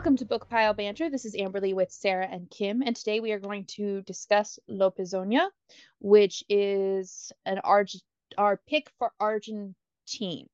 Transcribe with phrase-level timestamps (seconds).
[0.00, 1.10] Welcome to Book Pile Banter.
[1.10, 5.50] This is Amberlee with Sarah and Kim, and today we are going to discuss Lobizona,
[5.98, 7.90] which is an Arg-
[8.38, 10.48] our pick for Argentine.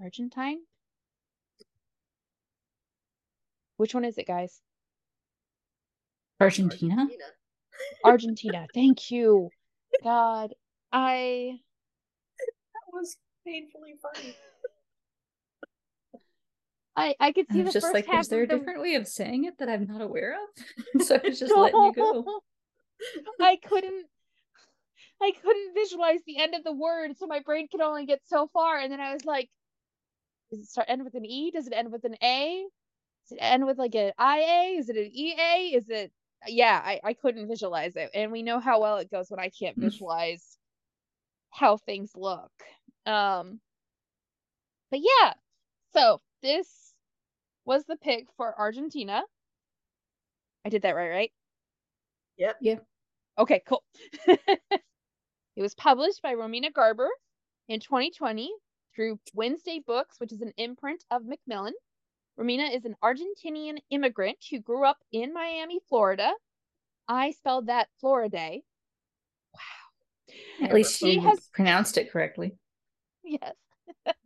[0.00, 0.58] Argentine?
[3.76, 4.60] Which one is it, guys?
[6.38, 7.08] Argentina.
[8.04, 8.68] Argentina.
[8.72, 9.50] Thank you.
[10.04, 10.54] God,
[10.92, 11.58] I
[12.38, 14.36] That was painfully funny.
[16.96, 18.94] I I could see the just first like, half is there a the different way
[18.94, 21.02] of saying it that I'm not aware of?
[21.06, 22.26] so I was just letting you go.
[23.40, 24.06] I couldn't
[25.22, 28.48] I couldn't visualize the end of the word, so my brain could only get so
[28.52, 28.78] far.
[28.78, 29.48] And then I was like,
[30.50, 31.50] does it start end with an E?
[31.50, 32.64] Does it end with an A?
[33.28, 34.78] Does it end with like an IA?
[34.78, 35.74] Is it an EA?
[35.76, 36.12] Is it
[36.46, 38.10] yeah, I, I couldn't visualize it.
[38.14, 39.82] And we know how well it goes when I can't Mm.
[39.82, 40.56] visualize
[41.50, 42.50] how things look.
[43.06, 43.60] Um
[44.90, 45.34] but yeah,
[45.94, 46.89] so this
[47.64, 49.22] was the pick for Argentina.
[50.64, 51.32] I did that right, right?
[52.38, 52.56] Yep.
[52.60, 52.76] Yeah.
[53.38, 53.82] Okay, cool.
[54.26, 54.82] it
[55.56, 57.08] was published by Romina Garber
[57.68, 58.50] in 2020
[58.94, 61.74] through Wednesday Books, which is an imprint of Macmillan.
[62.38, 66.30] Romina is an Argentinian immigrant who grew up in Miami, Florida.
[67.08, 68.58] I spelled that Florida.
[69.54, 70.66] Wow.
[70.66, 72.54] At least she she has pronounced it correctly,
[73.24, 73.54] yes.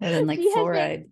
[0.01, 1.05] And than like She has been- fluoride.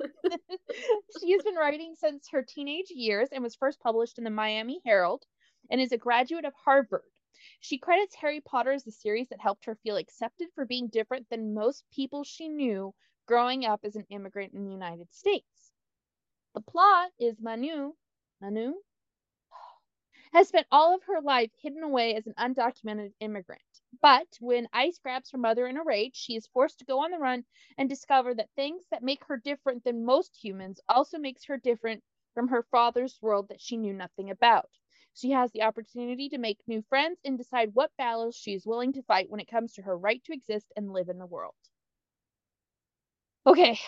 [1.20, 4.80] she has been writing since her teenage years and was first published in the Miami
[4.84, 5.24] Herald
[5.70, 7.02] and is a graduate of Harvard.
[7.60, 11.28] She credits Harry Potter as the series that helped her feel accepted for being different
[11.28, 12.94] than most people she knew
[13.26, 15.72] growing up as an immigrant in the United States.
[16.54, 17.92] The plot is Manu,
[18.40, 18.74] Manu
[20.32, 23.62] has spent all of her life hidden away as an undocumented immigrant.
[24.00, 27.10] But when Ice grabs her mother in a rage, she is forced to go on
[27.10, 27.44] the run
[27.76, 32.02] and discover that things that make her different than most humans also makes her different
[32.32, 34.70] from her father's world that she knew nothing about.
[35.14, 38.94] She has the opportunity to make new friends and decide what battles she is willing
[38.94, 41.54] to fight when it comes to her right to exist and live in the world.
[43.46, 43.78] Okay.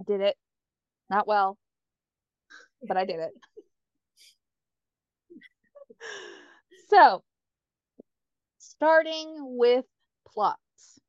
[0.00, 0.36] I did it.
[1.10, 1.58] Not well,
[2.86, 3.32] but I did it.
[6.88, 7.22] So,
[8.80, 9.84] starting with
[10.26, 11.00] plots.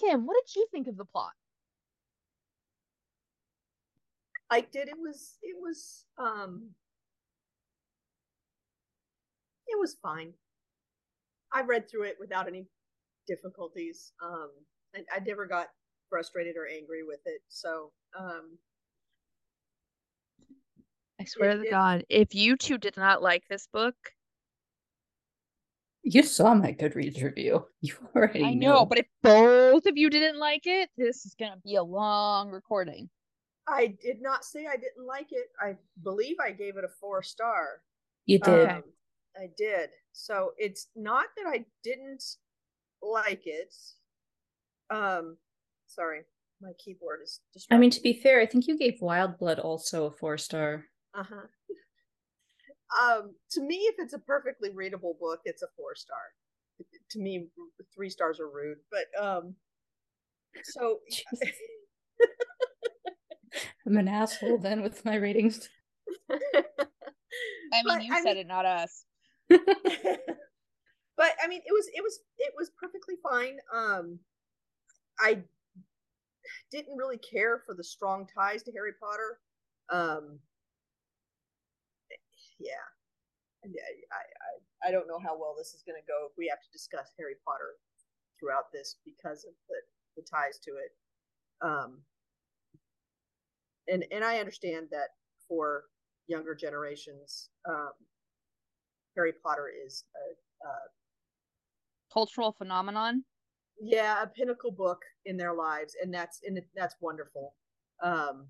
[0.00, 1.32] Kim, what did you think of the plot?
[4.50, 4.88] I did.
[4.88, 5.36] It was.
[5.42, 6.06] It was.
[6.18, 6.70] Um.
[9.66, 10.32] It was fine.
[11.52, 12.66] I read through it without any
[13.26, 14.12] difficulties.
[14.22, 14.50] Um,
[14.94, 15.68] and I never got
[16.08, 17.40] frustrated or angry with it.
[17.48, 18.58] So, um,
[21.20, 24.13] I swear It- to it- God, if you two did not like this book,
[26.04, 27.66] You saw my Goodreads review.
[27.80, 28.74] You already I know.
[28.74, 32.50] know, but if both of you didn't like it, this is gonna be a long
[32.50, 33.08] recording.
[33.66, 35.46] I did not say I didn't like it.
[35.60, 37.80] I believe I gave it a four star.
[38.26, 38.68] you did.
[38.68, 38.82] Um,
[39.36, 39.90] I did.
[40.12, 42.22] So it's not that I didn't
[43.02, 43.74] like it.
[44.90, 45.36] Um,
[45.86, 46.20] sorry,
[46.60, 47.40] my keyboard is.
[47.70, 50.84] I mean, to be fair, I think you gave Wild Blood also a four star.
[51.14, 51.46] Uh huh.
[53.02, 56.16] Um, to me, if it's a perfectly readable book, it's a four star.
[57.10, 57.46] To me,
[57.94, 59.54] three stars are rude, but um,
[60.64, 60.98] so
[63.86, 65.68] I'm an asshole then with my ratings.
[66.30, 66.34] I
[67.72, 69.04] mean, But, you I said mean- it, not us.
[69.48, 69.60] but
[71.42, 73.58] I mean, it was it was it was perfectly fine.
[73.72, 74.18] Um,
[75.20, 75.42] I
[76.72, 79.38] didn't really care for the strong ties to Harry Potter.
[79.90, 80.38] Um,
[82.58, 82.84] yeah,
[83.64, 86.60] I, I I don't know how well this is going to go if we have
[86.60, 87.74] to discuss Harry Potter
[88.38, 89.76] throughout this because of the
[90.16, 90.92] the ties to it.
[91.66, 92.02] Um,
[93.88, 95.10] and and I understand that
[95.48, 95.84] for
[96.26, 97.92] younger generations, um,
[99.16, 100.72] Harry Potter is a, a
[102.12, 103.24] Cultural phenomenon.
[103.80, 107.54] yeah a pinnacle book in their lives and that's and that's wonderful
[108.04, 108.46] um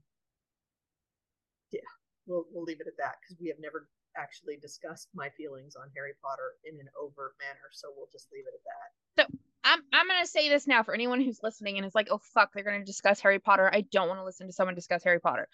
[1.72, 1.80] yeah
[2.26, 5.90] we'll we'll leave it at that because we have never actually discussed my feelings on
[5.96, 8.88] harry potter in an overt manner so we'll just leave it at that
[9.22, 12.20] So I'm I'm gonna say this now for anyone who's listening and is like, oh
[12.34, 13.70] fuck, they're gonna discuss Harry Potter.
[13.72, 15.48] I don't want to listen to someone discuss Harry Potter.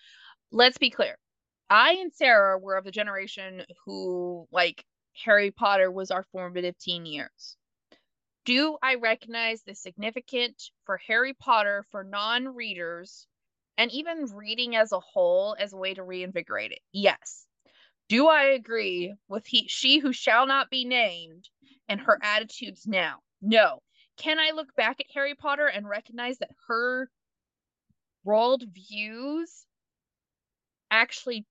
[0.50, 1.16] Let's be clear.
[1.70, 4.84] I and Sarah were of the generation who like
[5.24, 7.56] Harry Potter was our formative teen years.
[8.44, 13.28] Do I recognize the significant for Harry Potter for non-readers
[13.76, 16.80] and even reading as a whole as a way to reinvigorate it?
[16.92, 17.46] Yes.
[18.08, 21.48] Do I agree with he she who shall not be named
[21.88, 23.20] and her attitudes now?
[23.40, 23.82] No.
[24.16, 27.08] Can I look back at Harry Potter and recognize that her
[28.24, 29.64] world views
[30.90, 31.46] actually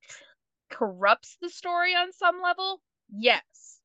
[0.69, 2.81] corrupts the story on some level?
[3.09, 3.79] Yes.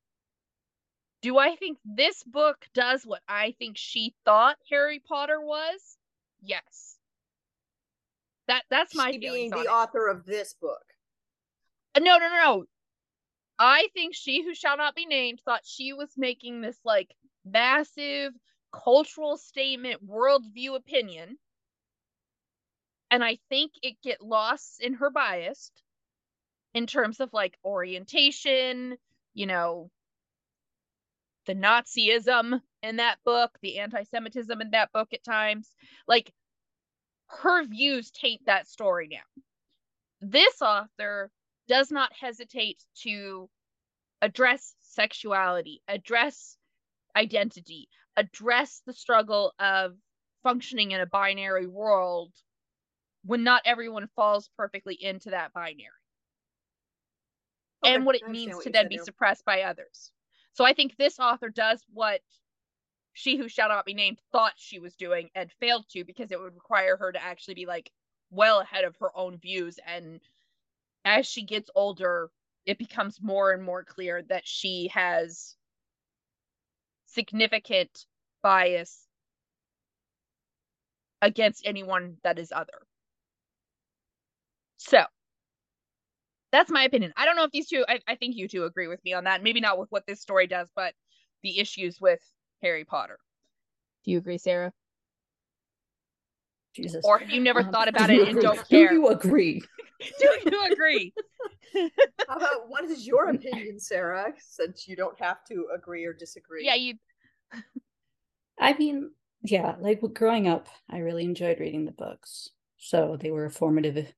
[1.22, 5.96] Do I think this book does what I think she thought Harry Potter was?
[6.42, 6.98] Yes.
[8.48, 9.66] That that's my she being the it.
[9.66, 10.84] author of this book.
[11.94, 12.64] Uh, No, no, no, no.
[13.58, 17.14] I think she who shall not be named thought she was making this like
[17.44, 18.32] massive
[18.72, 21.38] cultural statement, worldview opinion.
[23.10, 25.70] And I think it get lost in her bias
[26.74, 28.96] in terms of like orientation,
[29.34, 29.90] you know,
[31.46, 35.68] the Nazism in that book, the anti-Semitism in that book at times.
[36.08, 36.32] Like
[37.42, 39.42] her views taint that story now.
[40.20, 41.30] This author
[41.68, 43.48] does not hesitate to
[44.22, 46.56] address sexuality, address
[47.16, 49.94] identity, address the struggle of
[50.42, 52.32] functioning in a binary world
[53.24, 55.88] when not everyone falls perfectly into that binary
[57.84, 60.12] and what it means what to then be suppressed by others.
[60.52, 62.20] So I think this author does what
[63.14, 66.38] she who shall not be named thought she was doing and failed to because it
[66.40, 67.90] would require her to actually be like
[68.30, 70.20] well ahead of her own views and
[71.04, 72.30] as she gets older
[72.66, 75.56] it becomes more and more clear that she has
[77.06, 78.06] significant
[78.42, 79.06] bias
[81.22, 82.86] against anyone that is other.
[84.76, 85.04] So
[86.52, 87.12] that's my opinion.
[87.16, 89.24] I don't know if these two, I, I think you two agree with me on
[89.24, 89.42] that.
[89.42, 90.94] Maybe not with what this story does, but
[91.42, 92.20] the issues with
[92.64, 93.18] Harry Potter.
[94.04, 94.72] Do you agree, Sarah?
[96.74, 97.04] Jesus.
[97.04, 98.42] Or have you never Um, thought about you it and agree?
[98.42, 98.88] don't care?
[98.88, 99.62] Do you agree?
[100.00, 101.12] Do you agree?
[102.26, 104.32] How about what is your opinion, Sarah?
[104.38, 106.64] Since you don't have to agree or disagree.
[106.64, 106.94] yeah, you
[108.58, 109.10] I mean,
[109.42, 112.48] yeah, like growing up, I really enjoyed reading the books.
[112.78, 114.12] So they were a formative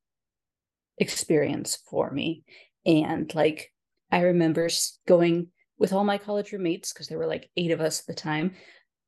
[0.98, 2.44] experience for me.
[2.84, 3.72] And like,
[4.10, 4.68] I remember
[5.06, 8.14] going with all my college roommates, because there were like eight of us at the
[8.14, 8.54] time,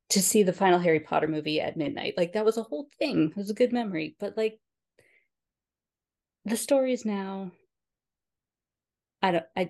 [0.09, 2.15] to see the final Harry Potter movie at midnight.
[2.17, 3.29] Like, that was a whole thing.
[3.31, 4.15] It was a good memory.
[4.19, 4.59] But like,
[6.45, 7.51] the stories now,
[9.21, 9.69] I don't, I,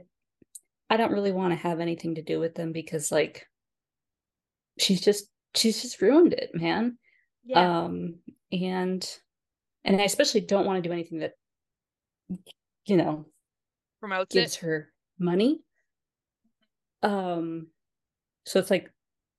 [0.90, 3.46] I don't really want to have anything to do with them because like,
[4.80, 5.26] she's just
[5.56, 6.98] she's just ruined it, man.
[7.44, 7.84] yeah.
[7.84, 8.20] Um
[8.52, 9.06] and
[9.84, 11.34] and I especially don't want to do anything that
[12.86, 13.26] you know
[14.00, 14.62] promotes gives it.
[14.62, 15.62] her money.
[17.04, 17.68] Um
[18.46, 18.92] so it's like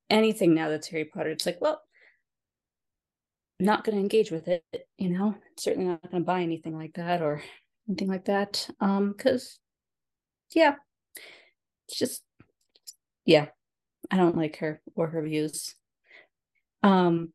[0.08, 1.82] anything now that's Harry Potter, it's like, well,
[3.58, 4.64] not gonna engage with it,
[4.98, 7.42] you know, certainly not gonna buy anything like that or
[7.88, 8.68] anything like that.
[8.80, 9.58] Um, because
[10.54, 10.76] yeah,
[11.88, 12.22] it's just
[13.24, 13.48] yeah,
[14.10, 15.74] I don't like her or her views.
[16.82, 17.32] Um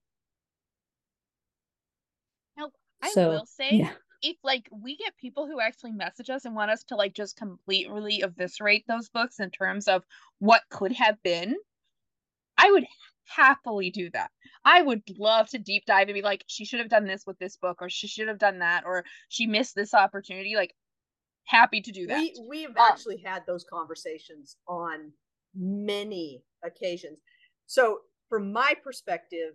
[2.58, 2.70] no,
[3.02, 3.92] I so, will say yeah.
[4.26, 7.38] If like we get people who actually message us and want us to like just
[7.38, 10.04] completely eviscerate those books in terms of
[10.40, 11.56] what could have been,
[12.58, 12.86] I would
[13.28, 14.32] happily do that.
[14.64, 17.38] I would love to deep dive and be like, she should have done this with
[17.38, 20.56] this book, or she should have done that, or she missed this opportunity.
[20.56, 20.74] Like,
[21.44, 22.20] happy to do that.
[22.20, 25.12] We we've Um, actually had those conversations on
[25.54, 27.20] many occasions.
[27.68, 29.54] So from my perspective,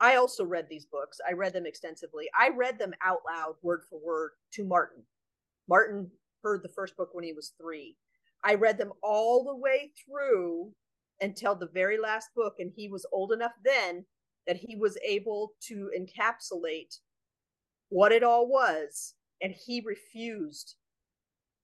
[0.00, 1.18] I also read these books.
[1.28, 2.26] I read them extensively.
[2.38, 5.02] I read them out loud, word for word, to Martin.
[5.68, 6.10] Martin
[6.42, 7.96] heard the first book when he was three.
[8.44, 10.72] I read them all the way through
[11.20, 14.04] until the very last book, and he was old enough then
[14.46, 16.98] that he was able to encapsulate
[17.88, 20.76] what it all was, and he refused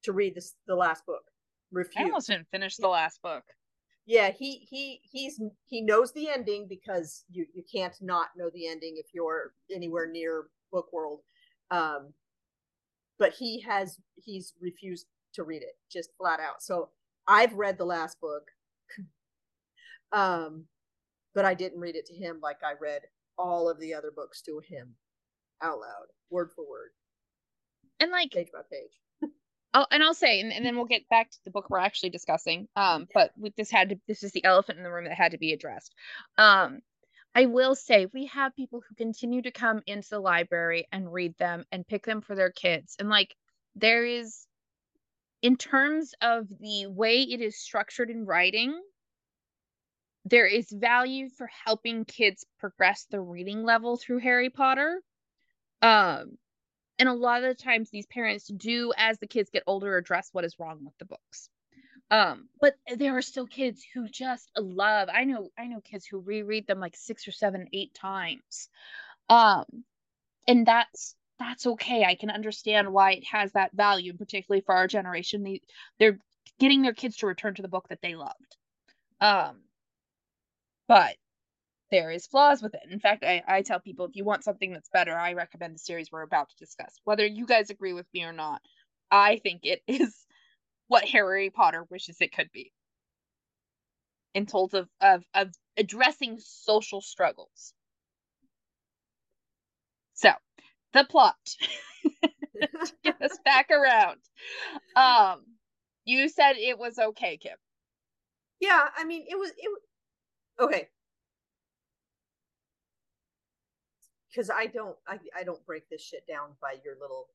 [0.04, 1.22] to read this the last book.
[1.72, 2.06] I Refused.
[2.06, 3.44] almost didn't finish the last book.
[4.06, 8.66] Yeah, he he he's he knows the ending because you you can't not know the
[8.66, 11.21] ending if you're anywhere near book world.
[11.71, 12.12] Um
[13.18, 16.62] but he has he's refused to read it just flat out.
[16.62, 16.90] So
[17.28, 18.44] I've read the last book.
[20.12, 20.64] um
[21.35, 23.02] but I didn't read it to him like I read
[23.38, 24.94] all of the other books to him
[25.62, 26.90] out loud, word for word,
[28.00, 28.92] And like, page by page.
[29.75, 32.11] I'll, and I'll say, and, and then we'll get back to the book we're actually
[32.11, 32.69] discussing.
[32.76, 35.33] Um, but with this had to, this is the elephant in the room that had
[35.33, 35.95] to be addressed.
[36.37, 36.81] Um,
[37.35, 41.37] I will say we have people who continue to come into the library and read
[41.38, 43.35] them and pick them for their kids, and like
[43.75, 44.47] there is,
[45.41, 48.79] in terms of the way it is structured in writing,
[50.26, 55.00] there is value for helping kids progress the reading level through Harry Potter.
[55.81, 56.37] Um,
[56.99, 60.28] and a lot of the times these parents do as the kids get older address
[60.32, 61.49] what is wrong with the books
[62.11, 66.18] um but there are still kids who just love i know i know kids who
[66.18, 68.68] reread them like six or seven eight times
[69.28, 69.64] um
[70.46, 72.04] and that's that's okay.
[72.04, 75.42] I can understand why it has that value, particularly for our generation.
[75.42, 75.61] They
[75.99, 76.18] they're
[76.58, 78.56] getting their kids to return to the book that they loved.
[79.20, 79.62] Um,
[80.88, 81.16] but
[81.92, 82.80] there is flaws with it.
[82.90, 85.78] In fact, I, I tell people if you want something that's better, I recommend the
[85.78, 86.99] series we're about to discuss.
[87.04, 88.62] Whether you guys agree with me or not,
[89.11, 90.16] I think it is
[90.88, 92.72] what Harry Potter wishes it could be.
[94.34, 97.75] In terms of, of, of addressing social struggles.
[100.14, 100.30] So,
[100.94, 101.37] the plot.
[103.04, 104.18] get us back around.
[104.96, 105.42] Um,
[106.06, 107.56] you said it was okay, Kim.
[108.61, 109.70] Yeah, I mean, it was it.
[110.58, 110.88] Okay,
[114.32, 117.28] because I don't I, I don't break this shit down by your little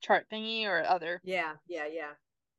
[0.00, 1.20] chart thingy or other.
[1.24, 2.12] Yeah, yeah, yeah.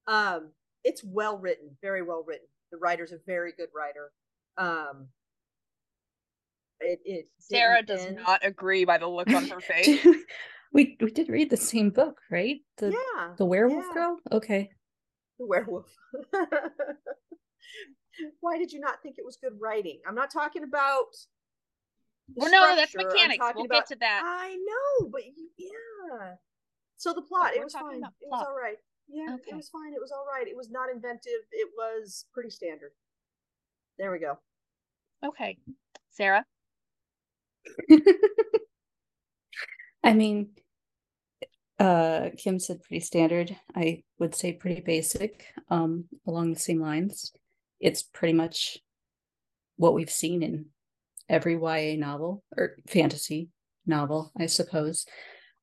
[0.08, 0.52] Um,
[0.84, 2.48] it's well written, very well written.
[2.72, 4.12] The writer's a very good writer.
[4.58, 5.08] Um,
[6.80, 8.20] it, it Sarah does end.
[8.26, 10.06] not agree by the look on her face.
[10.74, 12.58] we we did read the same book, right?
[12.78, 13.34] The, yeah.
[13.38, 13.94] The werewolf yeah.
[13.94, 14.18] girl?
[14.32, 14.70] Okay.
[15.40, 15.88] The werewolf.
[18.42, 20.00] Why did you not think it was good writing?
[20.08, 21.16] I'm not talking about
[22.36, 23.46] well, no, that's mechanics.
[23.56, 24.22] We'll about, get to that.
[24.24, 25.22] I know, but
[25.58, 26.36] yeah.
[26.98, 28.04] So the plot, it was fine.
[28.04, 28.78] It was all right.
[29.08, 29.52] Yeah, okay.
[29.52, 29.94] it was fine.
[29.94, 30.48] It was all right.
[30.48, 31.42] It was not inventive.
[31.52, 32.92] It was pretty standard.
[33.98, 34.38] There we go.
[35.26, 35.58] Okay.
[36.12, 36.46] Sarah?
[40.04, 40.50] I mean,
[41.80, 43.56] uh, Kim said pretty standard.
[43.76, 47.34] I would say pretty basic, um, along the same lines.
[47.80, 48.78] It's pretty much
[49.78, 50.68] what we've seen in
[51.30, 53.50] every YA novel or fantasy
[53.86, 55.06] novel, I suppose.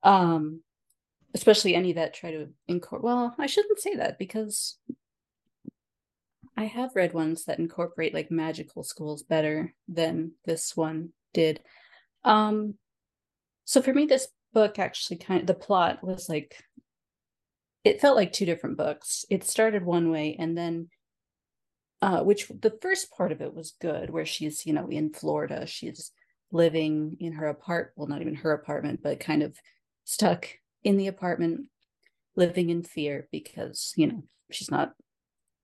[0.03, 0.63] Um,
[1.35, 3.05] especially any that try to incorporate.
[3.05, 4.79] Well, I shouldn't say that because
[6.57, 11.61] I have read ones that incorporate like magical schools better than this one did.
[12.25, 12.75] Um,
[13.65, 16.57] so for me, this book actually kind of the plot was like
[17.85, 19.25] it felt like two different books.
[19.31, 20.89] It started one way and then
[22.01, 25.67] uh, which the first part of it was good, where she's, you know, in Florida.
[25.67, 26.13] She's
[26.53, 29.57] living in her apartment, well, not even her apartment, but kind of
[30.05, 30.49] stuck
[30.85, 31.67] in the apartment,
[32.37, 34.93] living in fear because, you know, she's not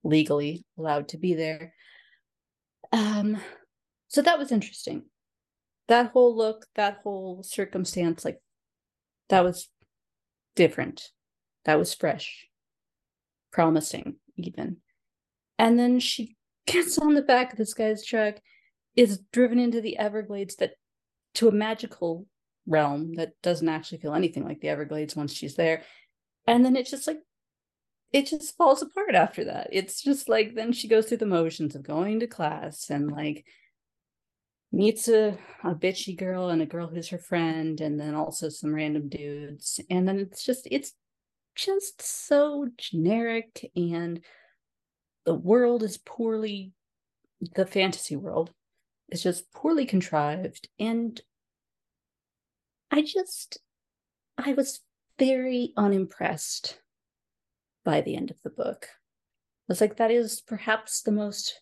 [0.02, 1.72] legally allowed to be there.
[2.92, 3.38] Um,
[4.08, 5.04] so that was interesting.
[5.88, 8.40] That whole look, that whole circumstance, like
[9.28, 9.68] that was
[10.56, 11.10] different.
[11.64, 12.48] That was fresh,
[13.52, 14.78] promising, even.
[15.58, 18.36] And then she gets on the back of this guy's truck,
[18.96, 20.72] is driven into the Everglades that
[21.34, 22.26] to a magical
[22.66, 25.82] realm that doesn't actually feel anything like the Everglades once she's there.
[26.46, 27.18] And then it just like
[28.12, 29.68] it just falls apart after that.
[29.72, 33.44] It's just like then she goes through the motions of going to class and like
[34.70, 38.74] meets a, a bitchy girl and a girl who's her friend and then also some
[38.74, 40.92] random dudes and then it's just it's
[41.54, 44.20] just so generic and
[45.24, 46.72] the world is poorly
[47.54, 48.50] the fantasy world
[49.10, 50.68] is just poorly contrived.
[50.78, 51.20] And
[52.90, 53.58] i just
[54.38, 54.80] i was
[55.18, 56.80] very unimpressed
[57.84, 58.88] by the end of the book.
[58.92, 61.60] I was like that is perhaps the most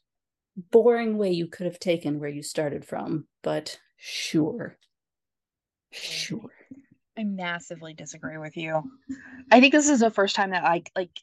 [0.71, 4.77] boring way you could have taken where you started from but sure
[5.93, 6.51] sure.
[7.17, 8.83] i massively disagree with you.
[9.51, 11.19] I think this is the first time that i like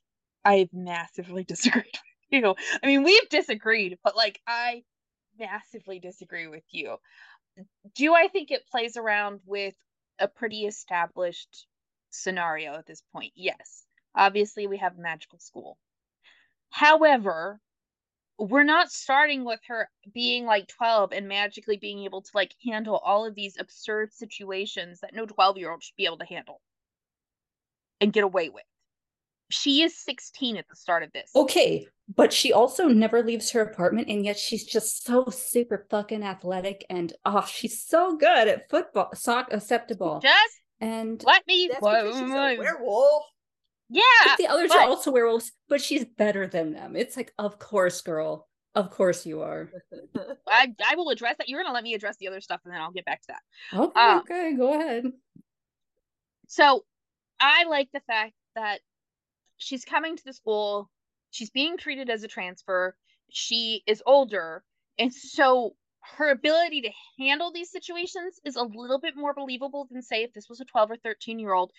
[0.45, 1.99] i've massively disagreed
[2.31, 4.83] you I mean, we've disagreed, but like I
[5.37, 6.97] massively disagree with you.
[7.95, 9.75] Do I think it plays around with
[10.19, 11.67] a pretty established
[12.09, 13.33] scenario at this point?
[13.35, 13.85] Yes.
[14.15, 15.77] Obviously, we have magical school.
[16.69, 17.59] However,
[18.37, 22.97] we're not starting with her being like 12 and magically being able to like handle
[22.97, 26.61] all of these absurd situations that no 12 year old should be able to handle
[27.99, 28.63] and get away with
[29.49, 31.31] she is 16 at the start of this.
[31.35, 36.23] Okay, but she also never leaves her apartment and yet she's just so super fucking
[36.23, 41.85] athletic and oh she's so good at football sock acceptable just and let me that's
[41.85, 43.23] she's a werewolf.
[43.89, 44.79] Yeah but the others but...
[44.79, 46.95] are also werewolves but she's better than them.
[46.95, 48.47] It's like of course girl.
[48.75, 49.67] Of course you are.
[50.47, 51.49] I, I will address that.
[51.49, 53.79] You're gonna let me address the other stuff and then i'll get back to that.
[53.79, 55.05] Okay um, okay go ahead.
[56.47, 56.85] so
[57.39, 58.79] i like the fact that
[59.59, 60.89] she's coming to the school.
[61.29, 62.95] She's being treated as a transfer.
[63.29, 64.63] She is older.
[64.97, 65.75] And so
[66.17, 66.89] her ability to
[67.19, 70.65] handle these situations is a little bit more believable than say if this was a
[70.65, 71.71] 12 or 13 year old.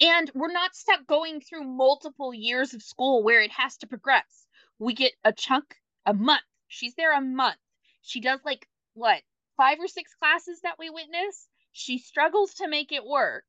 [0.00, 4.46] And we're not stuck going through multiple years of school where it has to progress.
[4.78, 6.42] We get a chunk a month.
[6.68, 7.56] She's there a month.
[8.02, 9.22] She does like what
[9.56, 11.48] five or six classes that we witness?
[11.72, 13.44] She struggles to make it work.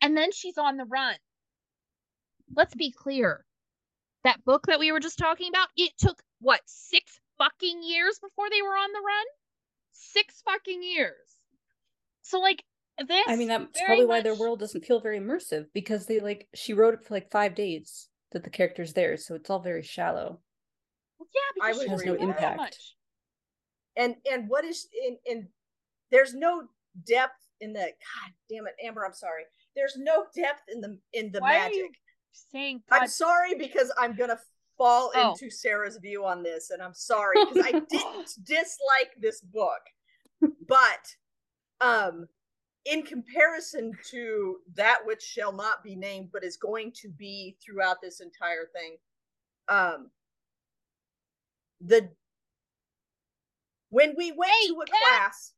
[0.00, 1.16] And then she's on the run.
[2.54, 3.44] Let's be clear.
[4.24, 8.48] That book that we were just talking about, it took what, six fucking years before
[8.50, 9.26] they were on the run?
[9.92, 11.36] Six fucking years.
[12.22, 12.62] So, like,
[12.98, 13.24] this.
[13.26, 16.46] I mean, that's very probably why their world doesn't feel very immersive because they like
[16.54, 19.82] she wrote it for like five days that the character's there, so it's all very
[19.82, 20.40] shallow.
[21.18, 22.78] Yeah, I because would she Has no agree with know that impact.
[23.96, 25.48] and and what is in in
[26.10, 26.64] there's no
[27.06, 29.44] depth in the god damn it amber i'm sorry
[29.74, 31.98] there's no depth in the in the Why are magic
[32.32, 34.38] saying i'm sorry because i'm gonna
[34.78, 35.30] fall Oh.
[35.32, 39.80] into sarah's view on this and i'm sorry because i didn't dislike this book
[40.66, 41.14] but
[41.80, 42.26] um
[42.84, 47.98] in comparison to that which shall not be named but is going to be throughout
[48.02, 48.96] this entire thing
[49.68, 50.10] um
[51.80, 52.08] the
[53.90, 54.96] when we went Hey, to a Kat!
[55.06, 55.52] class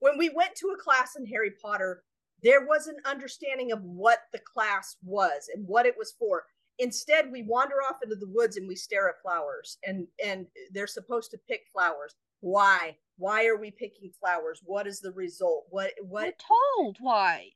[0.00, 2.04] when we went to a class in harry potter
[2.42, 6.44] there was an understanding of what the class was and what it was for
[6.78, 10.86] instead we wander off into the woods and we stare at flowers and and they're
[10.86, 15.90] supposed to pick flowers why why are we picking flowers what is the result what
[16.02, 17.48] we're what told why.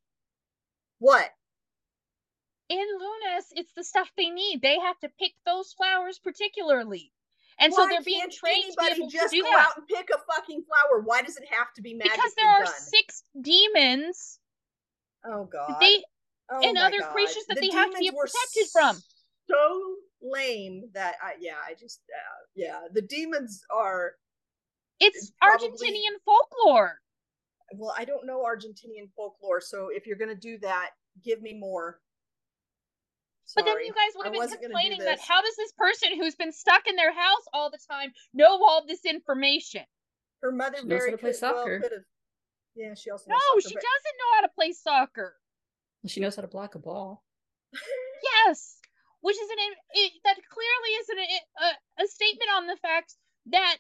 [0.99, 1.31] what
[2.69, 4.63] In Lunaris, it's the stuff they need.
[4.63, 7.13] They have to pick those flowers particularly.
[7.61, 9.67] And so they're being trained to be to just do go that.
[9.69, 12.49] out and pick a fucking flower why does it have to be magic Because there
[12.49, 14.41] are done six demons
[15.27, 16.03] oh god they
[16.51, 17.13] Oh and other God.
[17.13, 18.97] creatures that The they have to be protected from.
[19.49, 24.13] So lame that I yeah I just uh, yeah the demons are
[25.01, 26.99] it's probably- Argentinian folklore.
[27.75, 30.91] well I don't know Argentinian folklore so if you're gonna do that
[31.25, 32.01] give me more.
[33.55, 35.57] But then you guys would I have been wasn't gonna do complaining that how does
[35.57, 39.83] this person who's been stuck in their house all the time know all this information?
[40.43, 41.81] her mother She knows very how to play could, well, soccer.
[41.81, 42.03] could have
[42.75, 45.37] yeah she also No, knows she but- doesn't know how to play soccer.
[46.07, 47.23] She knows how to block a ball.
[48.47, 48.79] Yes,
[49.21, 49.57] which is an
[49.95, 51.19] it, that clearly is an,
[51.99, 53.15] a, a statement on the fact
[53.47, 53.79] that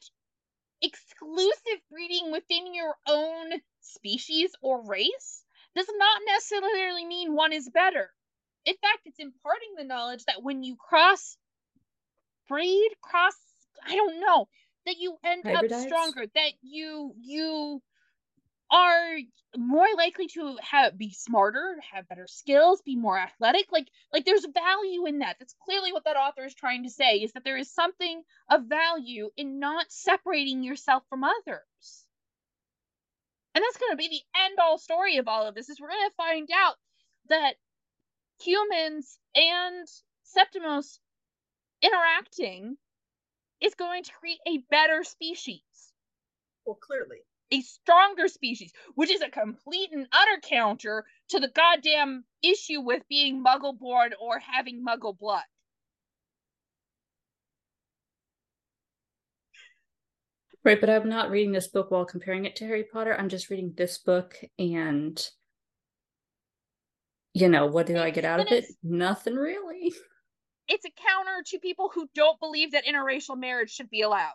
[0.82, 5.44] exclusive breeding within your own species or race
[5.76, 8.10] does not necessarily mean one is better.
[8.66, 11.36] In fact, it's imparting the knowledge that when you cross
[12.48, 13.34] breed, cross,
[13.86, 14.48] I don't know,
[14.86, 17.80] that you end up stronger, that you you
[18.72, 19.18] are
[19.56, 23.66] more likely to have be smarter, have better skills, be more athletic.
[23.70, 25.36] Like like there's value in that.
[25.38, 28.64] That's clearly what that author is trying to say is that there is something of
[28.64, 32.06] value in not separating yourself from others.
[33.54, 35.88] And that's going to be the end all story of all of this is we're
[35.88, 36.76] going to find out
[37.28, 37.56] that
[38.40, 39.86] humans and
[40.22, 40.98] Septimus
[41.82, 42.78] interacting
[43.60, 45.60] is going to create a better species
[46.64, 47.18] well clearly
[47.52, 53.02] a stronger species, which is a complete and utter counter to the goddamn issue with
[53.08, 55.44] being muggle born or having muggle blood.
[60.64, 63.16] Right, but I'm not reading this book while comparing it to Harry Potter.
[63.18, 65.22] I'm just reading this book and
[67.34, 68.66] you know, what do I get out of it?
[68.82, 69.92] Nothing really.
[70.68, 74.34] It's a counter to people who don't believe that interracial marriage should be allowed.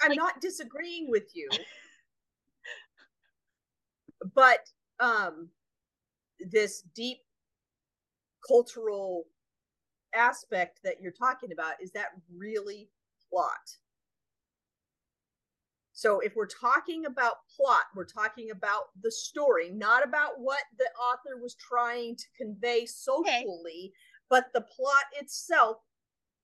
[0.00, 1.48] I'm not disagreeing with you,
[4.34, 4.60] but
[5.00, 5.48] um,
[6.50, 7.18] this deep
[8.46, 9.24] cultural
[10.14, 12.88] aspect that you're talking about is that really
[13.30, 13.76] plot?
[15.94, 20.88] So if we're talking about plot, we're talking about the story, not about what the
[21.00, 23.92] author was trying to convey socially,
[24.28, 25.76] but the plot itself.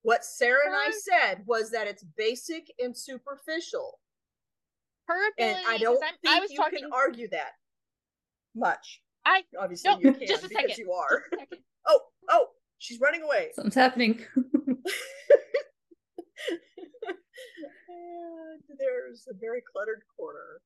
[0.03, 3.99] What Sarah and I said was that it's basic and superficial.
[5.07, 6.81] Her And I don't I'm- think I was you talking.
[6.81, 7.53] can argue that
[8.55, 9.03] much.
[9.25, 10.79] I Obviously no, you can just a because second.
[10.79, 11.23] you are.
[11.31, 11.59] Just a second.
[11.91, 13.49] Oh, oh, she's running away.
[13.55, 14.21] Something's happening.
[14.37, 14.77] and
[18.79, 20.61] there's a very cluttered corner.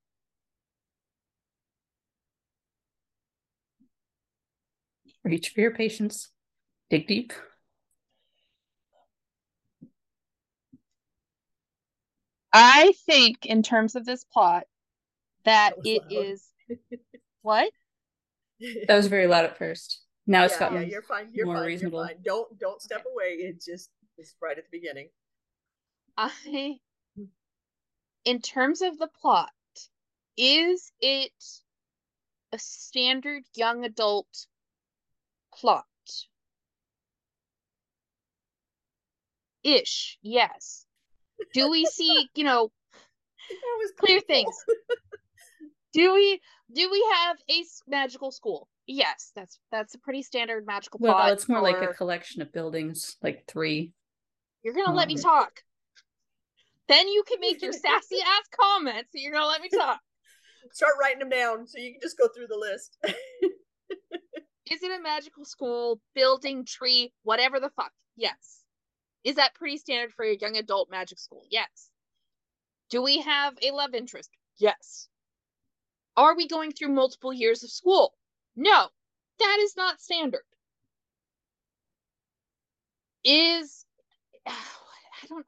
[5.24, 6.30] Reach for your patience.
[6.90, 7.32] Dig deep.
[12.52, 14.64] I think, in terms of this plot,
[15.44, 16.24] that That it loud.
[16.26, 16.48] is
[17.42, 17.72] what
[18.88, 20.00] That was very loud at first.
[20.26, 21.30] Now it's yeah, gotten yeah, you're fine.
[21.32, 21.66] You're more fine.
[21.66, 21.98] reasonable.
[22.00, 22.22] You're fine.
[22.24, 23.30] Don't don't step away.
[23.34, 25.08] It just is right at the beginning.
[26.16, 26.78] I,
[28.24, 29.50] in terms of the plot,
[30.36, 31.32] is it
[32.52, 34.46] a standard young adult
[35.54, 35.86] plot?
[39.64, 40.86] Ish, yes.
[41.54, 42.70] Do we see, you know,
[43.48, 44.52] That was clear painful.
[44.52, 44.64] things?
[45.92, 46.40] Do we
[46.74, 48.68] do we have a magical school?
[48.86, 51.32] Yes, that's that's a pretty standard magical Well, plot.
[51.32, 53.92] it's more like a collection of buildings, like three.
[54.62, 55.60] You're gonna let me um, talk.
[56.88, 59.10] Then you can make your sassy ass comments.
[59.14, 60.00] and You're gonna let me talk.
[60.72, 62.96] Start writing them down so you can just go through the list.
[64.70, 67.92] Is it a magical school, building, tree, whatever the fuck?
[68.16, 68.61] Yes.
[69.24, 71.44] Is that pretty standard for a young adult magic school?
[71.50, 71.90] Yes.
[72.90, 74.30] Do we have a love interest?
[74.58, 75.08] Yes.
[76.16, 78.14] Are we going through multiple years of school?
[78.56, 78.88] No.
[79.38, 80.44] That is not standard.
[83.24, 83.86] Is
[84.46, 85.46] I don't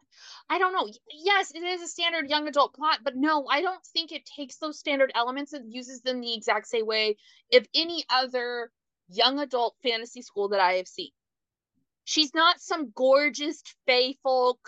[0.49, 0.89] I don't know.
[1.11, 4.57] Yes, it is a standard young adult plot, but no, I don't think it takes
[4.57, 7.17] those standard elements and uses them the exact same way
[7.51, 8.71] if any other
[9.09, 11.11] young adult fantasy school that I have seen.
[12.05, 14.59] She's not some gorgeous fae folk.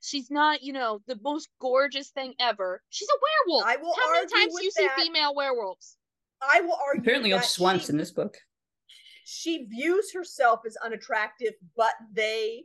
[0.00, 2.82] She's not, you know, the most gorgeous thing ever.
[2.90, 3.64] She's a werewolf.
[3.66, 5.96] I will How many times do you see female werewolves?
[6.40, 8.36] I will argue Apparently, that just once she, in this book.
[9.24, 12.64] she views herself as unattractive, but they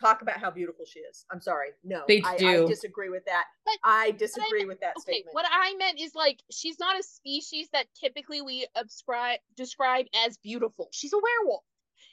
[0.00, 1.24] talk about how beautiful she is.
[1.30, 1.68] I'm sorry.
[1.84, 2.66] No, They I, I do.
[2.66, 3.44] disagree with that.
[3.64, 5.34] But- I disagree meant- with that Okay, statement.
[5.34, 10.36] what I meant is like she's not a species that typically we ascribe describe as
[10.38, 10.88] beautiful.
[10.92, 11.62] She's a werewolf.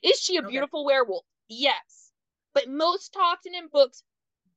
[0.04, 0.50] Is she a Okay.
[0.52, 1.26] beautiful werewolf?
[1.48, 2.12] Yes.
[2.54, 4.04] But most often in books,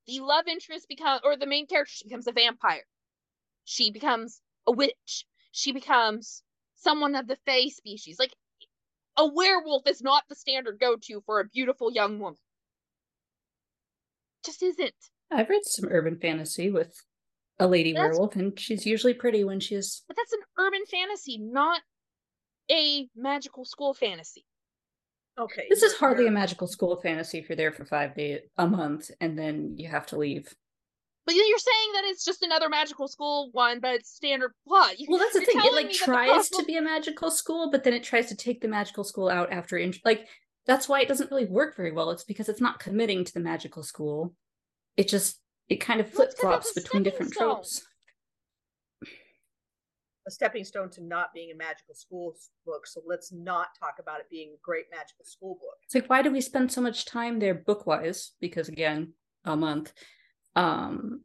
[0.06, 2.86] the love interest becomes or the main character she becomes a vampire.
[3.64, 5.26] She becomes a witch.
[5.52, 6.42] She becomes
[6.74, 8.18] someone of the fae species.
[8.18, 8.34] Like
[9.16, 12.38] a werewolf is not the standard go-to for a beautiful young woman.
[14.44, 14.94] Just isn't.
[15.30, 17.04] I've read some urban fantasy with
[17.58, 20.02] a lady That's- werewolf, and she's usually pretty when she is.
[20.08, 21.82] But that's an urban fantasy, not
[22.70, 24.44] a magical school fantasy.
[25.38, 25.66] Okay.
[25.70, 28.66] This is you're- hardly a magical school fantasy if you're there for five days, a
[28.66, 30.52] month, and then you have to leave.
[31.24, 34.98] But you're saying that it's just another magical school one, but it's standard plot.
[34.98, 35.60] You- Well, that's the you're thing.
[35.64, 38.34] It like me that tries to be a magical school, but then it tries to
[38.36, 39.78] take the magical school out after.
[39.78, 40.26] int- Like
[40.66, 42.10] that's why it doesn't really work very well.
[42.10, 44.34] It's because it's not committing to the magical school.
[44.96, 47.54] It just it kind of flip flops it's between different stone.
[47.54, 47.86] tropes.
[50.26, 52.86] A stepping stone to not being a magical school book.
[52.86, 55.78] So let's not talk about it being a great magical school book.
[55.84, 58.32] It's like why do we spend so much time there book wise?
[58.40, 59.92] Because again, a month.
[60.54, 61.24] Um,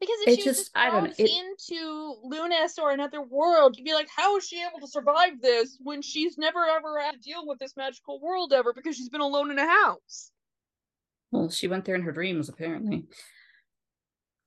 [0.00, 3.76] Because if It she just- just I don't know, it- into Lunaris or another world,
[3.76, 7.12] you'd be like, how is she able to survive this when she's never ever had
[7.12, 10.32] to deal with this magical world ever because she's been alone in a house?
[11.30, 13.06] well, she went there in her dreams apparently,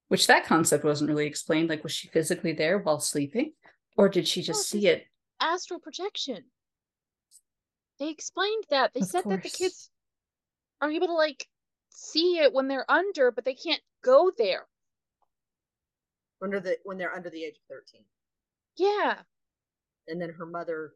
[0.07, 1.69] which that concept wasn't really explained.
[1.69, 3.53] Like, was she physically there while sleeping,
[3.97, 5.05] or did she just No, see it?
[5.39, 6.45] Astral projection.
[7.99, 8.93] They explained that.
[8.93, 9.89] They Of said that the kids
[10.81, 11.47] are able to like
[11.89, 14.67] see it when they're under, but they can't go there.
[16.43, 18.01] under the when they're under the age of 13.
[18.77, 19.19] Yeah.
[20.07, 20.93] And then her mother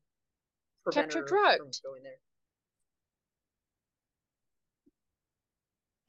[0.91, 1.82] Kept her her from drugged.
[1.84, 2.17] going there.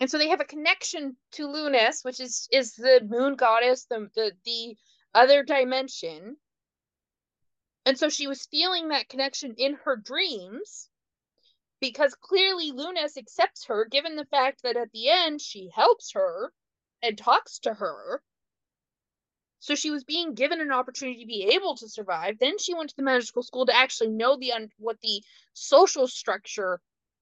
[0.03, 4.11] And so they have a connection to Lunaris, which is is the moon goddess, the
[4.17, 4.77] the the
[5.15, 6.39] other dimension.
[7.87, 10.91] And so she was feeling that connection in her dreams
[11.79, 16.53] because clearly Lunaris accepts her, given the fact that at the end she helps her
[17.01, 18.25] and talks to her.
[19.61, 22.41] So she was being given an opportunity to be able to survive.
[22.41, 26.09] Then she went to the magical school to actually know the un- what the social
[26.09, 26.81] structure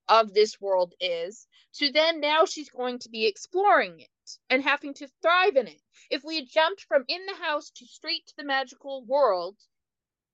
[0.08, 1.46] of this world is.
[1.72, 5.80] So then now she's going to be exploring it and having to thrive in it.
[6.10, 9.56] If we had jumped from in the house to straight to the magical world,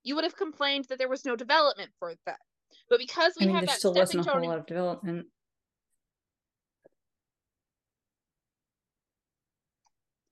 [0.02, 2.38] you would have complained that there was no development for that.
[2.88, 4.66] But because we I mean, have there that still stepping wasn't a whole lot of
[4.66, 5.26] development.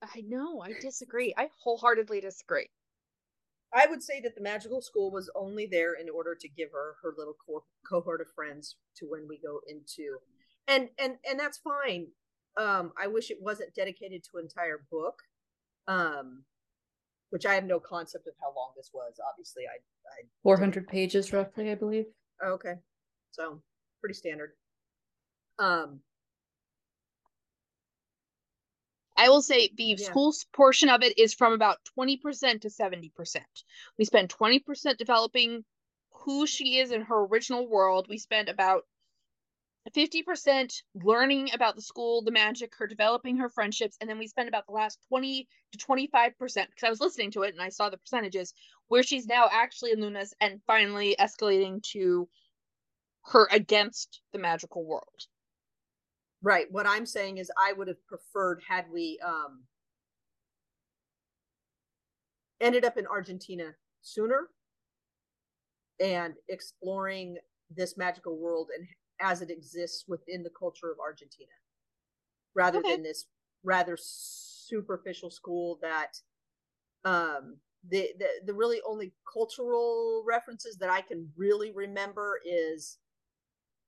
[0.01, 1.33] I know, I disagree.
[1.37, 2.69] I wholeheartedly disagree.
[3.75, 6.95] I would say that the magical school was only there in order to give her
[7.03, 10.17] her little co- cohort of friends to when we go into,
[10.67, 12.07] and and and that's fine.
[12.57, 15.21] Um, I wish it wasn't dedicated to an entire book,
[15.89, 16.45] um,
[17.31, 19.19] which I have no concept of how long this was.
[19.29, 22.05] Obviously, I I 400 pages roughly, I believe.
[22.43, 22.75] okay,
[23.31, 23.61] so
[23.99, 24.51] pretty standard.
[25.59, 25.99] Um,
[29.17, 29.97] I will say the Yeah.
[29.97, 33.45] school portion of it is from about 20% to 70%.
[33.97, 35.65] We spend 20% developing
[36.11, 38.07] who she is in her original world.
[38.09, 38.85] We spend about
[39.93, 44.49] 50% learning about the school, the magic, her developing her friendships, and then we spend
[44.49, 47.89] about the last 20 to 25% because I was listening to it and I saw
[47.89, 48.53] the percentages
[48.87, 52.27] where she's now actually in Lunaris and finally escalating to
[53.25, 55.27] her against the magical world.
[56.45, 56.67] Right.
[56.71, 59.63] What I'm saying is I would have preferred had we um
[62.61, 64.49] ended up in Argentina sooner
[65.99, 67.37] and exploring
[67.75, 68.87] this magical world and
[69.19, 71.49] as it exists within the culture of Argentina
[72.53, 72.95] rather Okay.
[72.95, 73.25] than this
[73.63, 76.13] rather superficial school that
[77.05, 77.57] um
[77.89, 82.99] the, the the really only cultural references that I can really remember is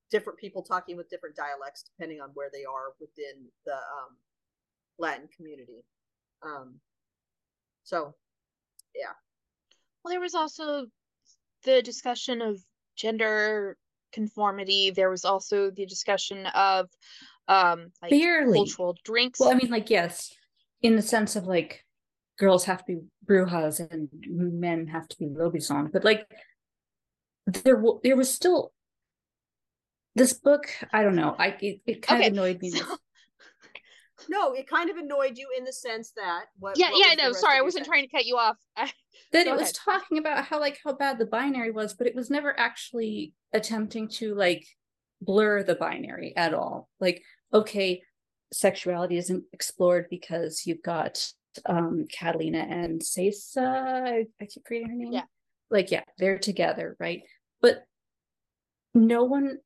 [0.09, 4.17] different people talking with different dialects depending on where they are within the um
[4.99, 5.83] Latin community.
[6.43, 6.79] Um
[7.83, 8.15] so
[8.95, 9.13] yeah.
[10.03, 10.87] Well, there was also
[11.63, 12.59] the discussion of
[12.95, 13.77] gender
[14.13, 14.91] conformity.
[14.91, 16.89] There was also the discussion of
[17.47, 18.57] um like Barely.
[18.57, 19.39] cultural drinks.
[19.39, 20.33] Well, I mean, like, yes,
[20.81, 21.83] in the sense of like
[22.37, 26.29] girls have to be brujas and men have to be lobisons, but like
[27.47, 28.71] there, w- there was still
[30.17, 30.65] this book.
[30.91, 31.35] I don't know.
[31.37, 32.71] I it, it kind Okay, of annoyed me.
[32.71, 32.97] so-
[34.29, 37.17] no, it kind of annoyed you in the sense that what yeah, what yeah, was
[37.17, 37.87] the no, sorry, I wasn't sentence?
[37.87, 38.57] trying to cut you off.
[38.75, 38.91] I,
[39.31, 42.15] that Go it was talking about how like how bad the binary was, but it
[42.15, 44.65] was never actually attempting to like
[45.21, 46.89] blur the binary at all.
[46.99, 48.01] Like, okay,
[48.53, 51.31] sexuality isn't explored because you've got
[51.65, 53.57] um Catalina and Saysa.
[54.07, 55.13] I, I keep forgetting her name.
[55.13, 55.23] Yeah.
[55.69, 57.23] Like, yeah, they're together, right?
[57.61, 57.83] But
[58.93, 59.57] no one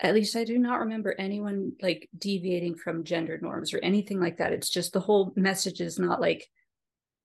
[0.00, 4.38] at least I do not remember anyone like deviating from gender norms or anything like
[4.38, 4.52] that.
[4.52, 6.48] It's just the whole message is not like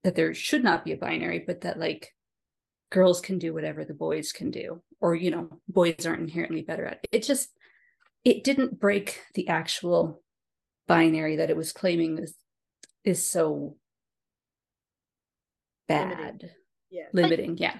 [0.03, 2.13] that there should not be a binary, but that like
[2.91, 6.85] girls can do whatever the boys can do, or you know, boys aren't inherently better
[6.85, 7.09] at it.
[7.11, 7.49] It just
[8.23, 10.21] it didn't break the actual
[10.87, 12.33] binary that it was claiming is
[13.03, 13.77] is so
[15.89, 16.17] Limiting.
[16.17, 16.51] bad,
[16.89, 17.07] Yeah.
[17.13, 17.57] limiting.
[17.57, 17.79] Yeah.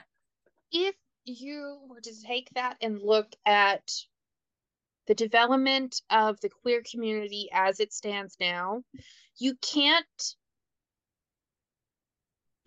[0.71, 3.91] if you were to take that and look at
[5.09, 8.83] the development of the queer community as it stands now,
[9.39, 10.35] you can't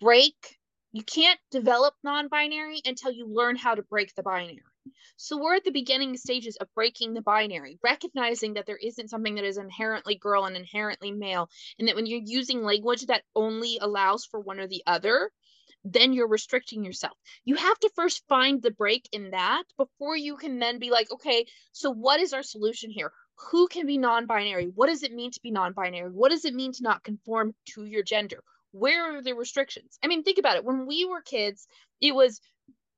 [0.01, 0.35] break,
[0.91, 4.59] you can't develop non binary until you learn how to break the binary.
[5.15, 9.35] So we're at the beginning stages of breaking the binary, recognizing that there isn't something
[9.35, 13.77] that is inherently girl and inherently male, and that when you're using language that only
[13.79, 15.31] allows for one or the other,
[15.83, 20.35] then you're restricting yourself you have to first find the break in that before you
[20.37, 23.11] can then be like, okay, so what is our solution here?
[23.51, 24.65] Who can be non binary?
[24.65, 26.11] What does it mean to be non binary?
[26.11, 28.43] What does it mean to not conform to your gender?
[28.71, 29.97] Where are the restrictions?
[30.03, 30.65] I mean, think about it.
[30.65, 31.67] When we were kids,
[32.01, 32.39] it was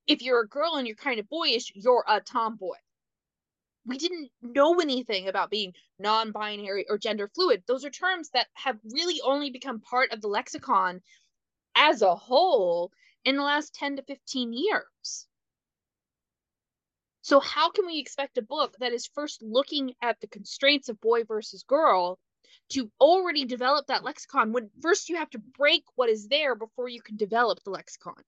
[0.07, 2.77] if you're a girl and you're kind of boyish, you're a tomboy.
[3.87, 7.63] We didn't know anything about being non binary or gender fluid.
[7.67, 11.01] Those are terms that have really only become part of the lexicon
[11.75, 12.91] as a whole
[13.23, 15.27] in the last 10 to 15 years.
[17.21, 21.01] So, how can we expect a book that is first looking at the constraints of
[21.01, 22.19] boy versus girl
[22.69, 26.88] to already develop that lexicon when first you have to break what is there before
[26.88, 28.21] you can develop the lexicon?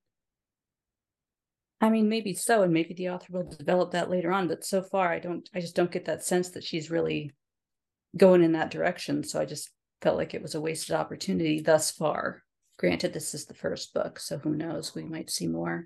[1.79, 4.47] I mean, maybe so, and maybe the author will develop that later on.
[4.47, 5.47] But so far, I don't.
[5.53, 7.33] I just don't get that sense that she's really
[8.15, 9.23] going in that direction.
[9.23, 9.69] So I just
[10.01, 12.43] felt like it was a wasted opportunity thus far.
[12.77, 14.93] Granted, this is the first book, so who knows?
[14.93, 15.85] We might see more.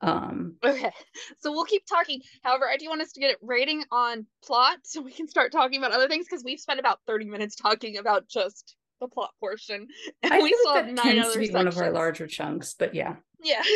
[0.00, 0.90] Um, Okay,
[1.38, 2.20] so we'll keep talking.
[2.42, 5.52] However, I do want us to get it rating on plot so we can start
[5.52, 9.30] talking about other things because we've spent about 30 minutes talking about just the plot
[9.40, 9.86] portion.
[10.22, 11.76] And I we feel still like have that nine tends other to be one of
[11.78, 13.16] our larger chunks, but yeah.
[13.42, 13.62] Yeah.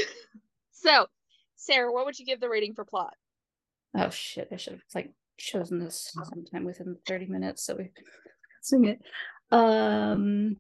[0.81, 1.07] So,
[1.57, 3.15] Sarah, what would you give the rating for plot?
[3.97, 4.47] Oh shit!
[4.53, 8.05] I should have like chosen this sometime within thirty minutes, so we can
[8.63, 9.01] sing it.
[9.51, 10.57] Um,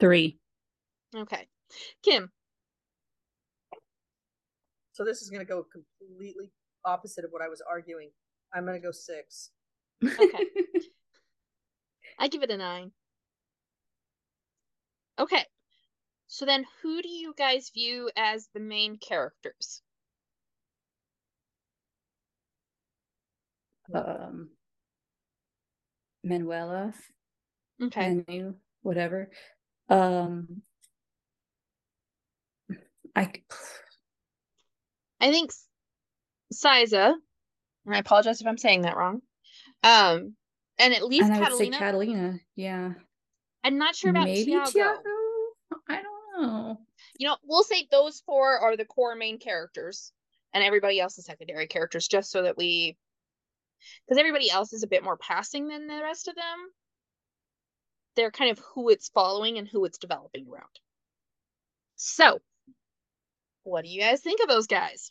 [0.00, 0.38] three.
[1.14, 1.46] Okay.
[2.02, 2.30] Kim.
[4.92, 6.52] So this is going to go completely
[6.84, 8.10] opposite of what I was arguing.
[8.54, 9.50] I'm going to go six.
[10.04, 10.44] Okay.
[12.18, 12.92] I give it a nine.
[15.18, 15.44] Okay.
[16.26, 19.82] So then who do you guys view as the main characters?
[23.94, 24.48] um,
[26.22, 26.94] Manuela,
[27.82, 28.22] Okay.
[28.26, 29.30] Menu, whatever.
[29.88, 30.62] Um,
[33.16, 33.30] i
[35.20, 35.52] i think
[36.52, 37.14] Saysa,
[37.86, 39.20] and I apologize if I'm saying that wrong.
[39.82, 40.34] Um,
[40.78, 41.78] and at least and I would say Catalina.
[41.78, 42.40] Catalina.
[42.56, 42.92] Yeah,
[43.62, 44.70] I'm not sure about maybe Tiago.
[44.70, 45.00] Tiago.
[45.88, 46.80] I don't know.
[47.18, 50.12] You know, we'll say those four are the core main characters,
[50.52, 52.96] and everybody else is secondary characters, just so that we,
[54.06, 56.70] because everybody else is a bit more passing than the rest of them.
[58.16, 60.68] They're kind of who it's following and who it's developing around.
[61.96, 62.40] So,
[63.64, 65.10] what do you guys think of those guys?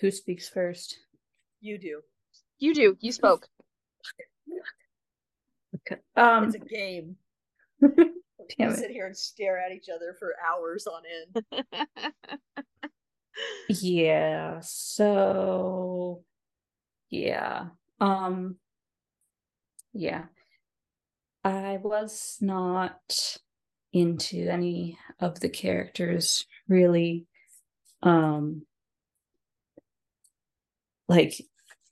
[0.00, 0.98] who speaks first?
[1.60, 2.00] You do.
[2.58, 2.96] You do.
[3.00, 3.46] You spoke.
[5.88, 6.00] Okay.
[6.16, 7.16] Um, It's a game.
[7.80, 7.94] damn
[8.58, 8.76] we it.
[8.76, 11.02] sit here and stare at each other for hours on
[11.54, 11.64] end.
[13.68, 14.60] Yeah.
[14.62, 16.22] So
[17.10, 17.66] yeah.
[18.00, 18.56] Um
[19.94, 20.24] yeah.
[21.44, 23.38] I was not
[23.92, 27.26] into any of the characters really.
[28.02, 28.62] Um
[31.08, 31.34] like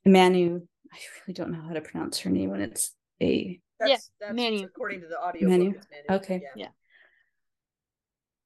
[0.04, 0.62] Manu,
[0.92, 4.64] I really don't know how to pronounce her name when it's a That's that's Manu.
[4.64, 5.48] according to the audio.
[5.48, 5.72] Manu?
[5.72, 6.20] Book, Manu.
[6.20, 6.42] Okay.
[6.42, 6.64] Yeah.
[6.64, 6.68] Yeah.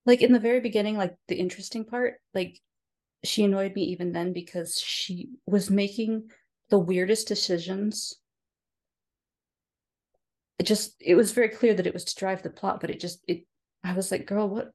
[0.05, 2.61] like in the very beginning, like the interesting part, like
[3.25, 6.31] she annoyed me even then because she was making
[6.71, 8.15] the weirdest decisions.
[10.59, 13.01] It just it was very clear that it was to drive the plot, but it
[13.01, 13.47] just it
[13.85, 14.71] I was like, girl, what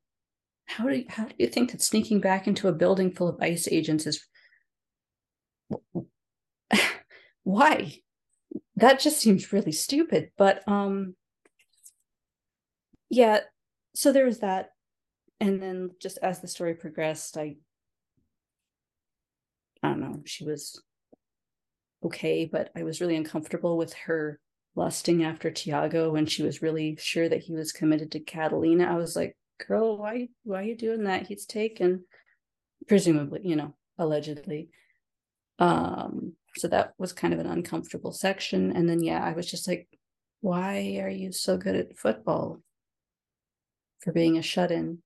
[0.66, 3.42] how do you how do you think that sneaking back into a building full of
[3.42, 4.26] ice agents is
[7.44, 7.96] why?
[8.76, 10.32] That just seems really stupid.
[10.38, 11.16] But um
[13.10, 13.42] yeah,
[13.94, 14.70] so there was that
[15.42, 17.56] and then just as the story progressed i
[19.84, 20.82] i don't know she was
[22.06, 24.40] okay but i was really uncomfortable with her
[24.76, 28.96] lusting after tiago when she was really sure that he was committed to catalina i
[28.96, 29.36] was like
[29.68, 31.28] girl why why are you doing that?
[31.28, 32.06] He's taken
[32.88, 34.70] presumably you know allegedly.
[35.60, 39.68] Um so that was kind of an uncomfortable section and then yeah i was just
[39.68, 39.88] like
[40.42, 42.62] why are you so good at football?
[44.00, 45.04] For being a shut-in.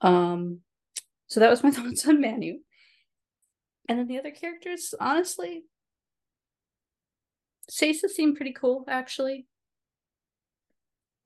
[0.00, 0.60] Um,
[1.26, 2.54] so that was my thoughts on Manu.
[3.86, 5.64] And then the other characters, honestly,
[7.68, 9.46] Sasa seemed pretty cool, actually.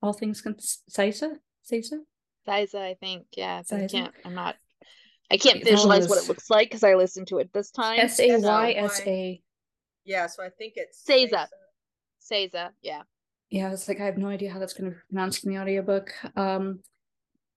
[0.01, 1.37] All things cons- Sasa?
[1.61, 1.99] Sasa?
[2.47, 3.27] Siza, I think.
[3.37, 3.61] Yeah.
[3.71, 4.13] I can't.
[4.25, 4.55] I'm not.
[5.29, 7.99] I can't That visualize what it looks like because I listened to it this time.
[7.99, 9.11] S A Y S Y.
[9.11, 9.41] A.
[10.03, 11.47] Yeah, so I think it's Seiza.
[12.21, 12.51] Seiza.
[12.51, 12.69] Seiza.
[12.81, 13.03] Yeah.
[13.49, 15.59] Yeah, it's like, I have no idea how that's going to be pronounced in the
[15.59, 16.13] audiobook.
[16.35, 16.79] Um,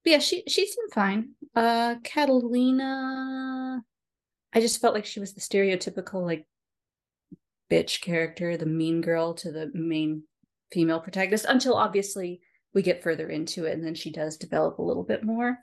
[0.03, 1.31] but yeah, she she seemed fine.
[1.55, 3.83] Uh, Catalina,
[4.53, 6.47] I just felt like she was the stereotypical like
[7.75, 10.23] bitch character, the mean girl to the main
[10.73, 11.47] female protagonist.
[11.49, 12.41] Until obviously
[12.73, 15.59] we get further into it, and then she does develop a little bit more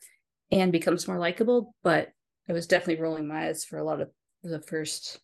[0.51, 1.73] and becomes more likable.
[1.83, 2.09] But
[2.49, 4.09] I was definitely rolling my eyes for a lot of
[4.43, 5.19] the first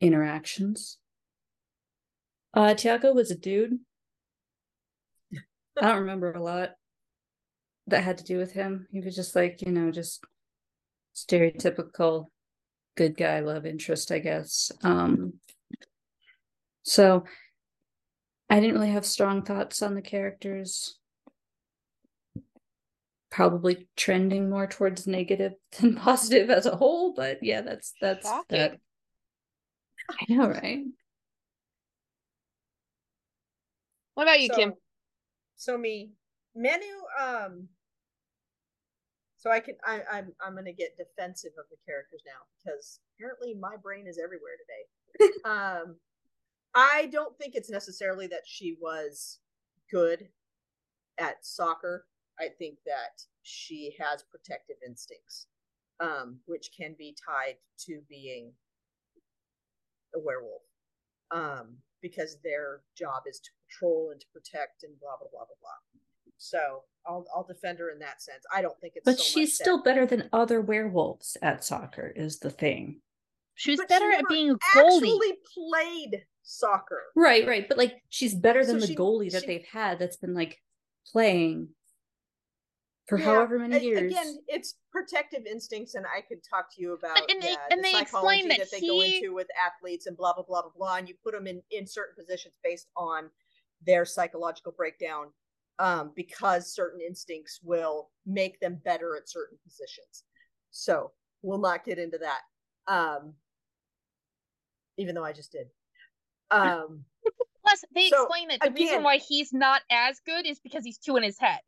[0.00, 0.98] interactions.
[2.54, 3.78] Uh, Tiago was a dude.
[5.80, 6.70] I don't remember a lot
[7.86, 8.86] that had to do with him.
[8.90, 10.24] He was just like, you know, just
[11.14, 12.26] stereotypical
[12.96, 14.70] good guy love interest, I guess.
[14.82, 15.34] Um
[16.82, 17.24] so
[18.50, 20.98] I didn't really have strong thoughts on the characters.
[23.30, 28.76] Probably trending more towards negative than positive as a whole, but yeah, that's that's that.
[30.10, 30.84] I know, right?
[34.14, 34.74] What about you, so, Kim?
[35.56, 36.10] So me,
[36.54, 36.84] Manu.
[37.18, 37.68] Um.
[39.38, 39.76] So I can.
[39.84, 40.32] I, I'm.
[40.44, 45.32] I'm gonna get defensive of the characters now because apparently my brain is everywhere today.
[45.46, 45.96] um,
[46.74, 49.38] I don't think it's necessarily that she was
[49.90, 50.28] good
[51.18, 52.06] at soccer.
[52.40, 55.46] I think that she has protective instincts,
[56.00, 57.56] um, which can be tied
[57.86, 58.52] to being
[60.14, 60.62] a werewolf.
[61.30, 65.56] Um, because their job is to patrol and to protect and blah blah blah blah
[65.60, 66.00] blah.
[66.36, 68.44] So I'll I'll defend her in that sense.
[68.54, 71.64] I don't think it's But so she's much that- still better than other werewolves at
[71.64, 73.00] soccer, is the thing.
[73.54, 74.96] She was but better she at being a goalie.
[74.96, 77.02] Actually played soccer.
[77.14, 77.68] Right, right.
[77.68, 80.34] But like she's better than So the she- goalie that she- they've had that's been
[80.34, 80.60] like
[81.06, 81.68] playing
[83.08, 84.12] for Yeah, however many years.
[84.12, 87.82] Again, it's protective instincts, and I could talk to you about and they- and the
[87.82, 90.70] they psychology explain that, that they go into with athletes and blah blah blah blah
[90.76, 93.30] blah, and you put them in in certain positions based on
[93.84, 95.32] their psychological breakdown,
[95.80, 100.22] um, because certain instincts will make them better at certain positions.
[100.70, 101.12] So
[101.42, 102.42] we'll not get into that.
[102.86, 103.34] Um,
[104.96, 105.68] even though I just did.
[106.52, 107.04] Um,
[107.62, 110.98] Plus, they So, explain that the reason why he's not as good is because he's
[110.98, 111.60] too in his head.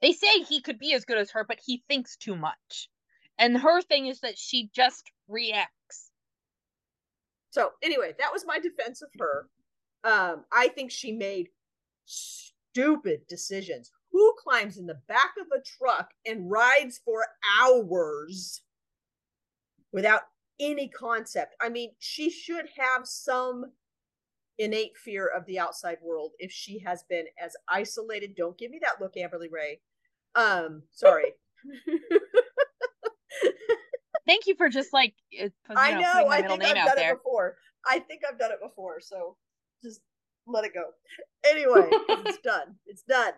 [0.00, 2.90] They say he could be as good as her, but he thinks too much.
[3.38, 6.10] And her thing is that she just reacts.
[7.50, 9.48] So anyway, that was my defense of her.
[10.02, 11.48] Um, I think she made
[12.04, 13.90] stupid decisions.
[14.12, 17.24] Who climbs in the back of a truck and rides for
[17.60, 18.62] hours
[19.92, 20.22] without
[20.60, 21.54] any concept?
[21.60, 23.72] I mean, she should have some
[24.58, 28.34] innate fear of the outside world if she has been as isolated.
[28.36, 29.80] Don't give me that look, Amberlee Ray.
[30.34, 31.32] Um, sorry.
[34.26, 36.28] Thank you for just like you know, I know.
[36.28, 37.12] I think I've done there.
[37.12, 37.56] it before.
[37.86, 39.00] I think I've done it before.
[39.00, 39.36] So
[39.82, 40.00] just
[40.46, 40.84] let it go.
[41.48, 41.88] Anyway,
[42.26, 42.76] it's done.
[42.86, 43.32] It's done.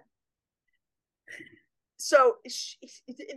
[1.97, 2.75] So sh-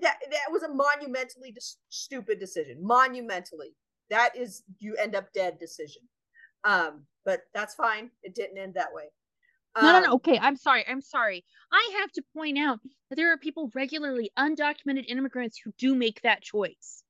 [0.01, 2.77] that that was a monumentally dis- stupid decision.
[2.81, 3.75] Monumentally,
[4.09, 6.03] that is you end up dead decision.
[6.63, 8.11] Um, but that's fine.
[8.23, 9.05] It didn't end that way.
[9.81, 10.07] No, no, no.
[10.07, 10.85] Um, Okay, I'm sorry.
[10.87, 11.45] I'm sorry.
[11.71, 12.79] I have to point out
[13.09, 17.03] that there are people regularly, undocumented immigrants, who do make that choice.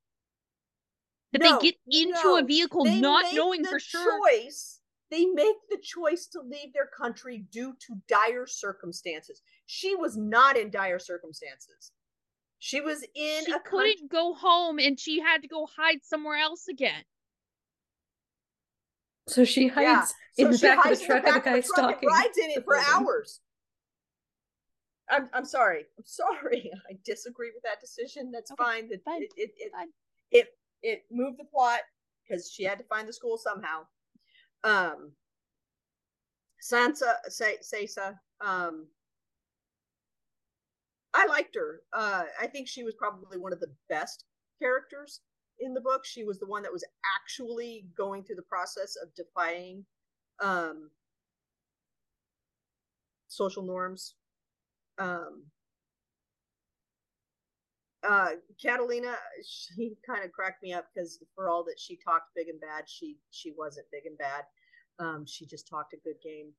[1.32, 2.38] That No, they get into no.
[2.38, 4.20] a vehicle not knowing for sure.
[4.20, 4.78] choice
[5.10, 10.56] they make the choice to leave their country due to dire circumstances she was not
[10.56, 11.92] in dire circumstances
[12.60, 16.36] she was in She couldn't country go home and she had to go hide somewhere
[16.36, 17.02] else again.
[19.30, 21.56] So she hides in the back of the in the truck of the back guy
[21.56, 22.08] of the truck and stalking.
[22.08, 23.40] rides in it for hours.
[25.08, 25.86] I'm, I'm sorry.
[25.98, 26.70] I'm sorry.
[26.90, 28.30] I disagree with that decision.
[28.30, 28.88] That's Okay, fine.
[28.88, 29.88] That fine, it, it, it,
[30.30, 30.46] it
[30.82, 31.80] it moved the plot
[32.26, 33.86] because she had to find the school somehow.
[34.64, 35.12] Um
[36.62, 38.86] sansa say Sasa, um
[41.14, 41.80] i liked her.
[41.92, 44.24] Uh i think she was probably one of the best
[44.60, 45.20] characters
[45.60, 46.84] in the book she was the one that was
[47.16, 49.84] actually going through the process of defying
[50.42, 50.90] um
[53.28, 54.14] social norms.
[54.98, 55.44] Um
[58.02, 58.30] uh
[58.62, 59.14] catalina
[59.46, 62.84] she kind of cracked me up because for all that she talked big and bad
[62.86, 64.44] she she wasn't big and bad.
[64.98, 66.52] Um she just talked a good game.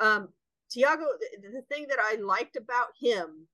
[0.00, 0.28] Um
[0.70, 1.04] tiago
[1.40, 3.46] the, the thing that i liked about him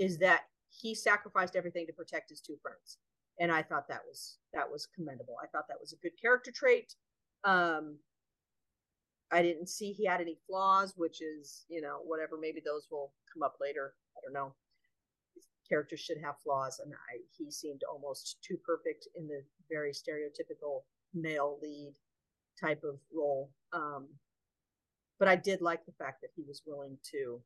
[0.00, 2.98] is that he sacrificed everything to protect his two friends.
[3.38, 5.36] And i thought that was that was commendable.
[5.42, 6.94] I thought that was a good character trait.
[7.44, 7.96] Um
[9.32, 12.36] i didn't see he had any flaws which is you know whatever.
[12.38, 13.94] Maybe those will come up later.
[14.16, 14.54] I don't know.
[15.68, 20.82] Characters should have flaws and I, he seemed almost too perfect in the very stereotypical
[21.14, 21.94] male lead
[22.60, 23.50] type of role.
[23.72, 24.08] Um,
[25.18, 27.40] but i did like the fact that he was willing to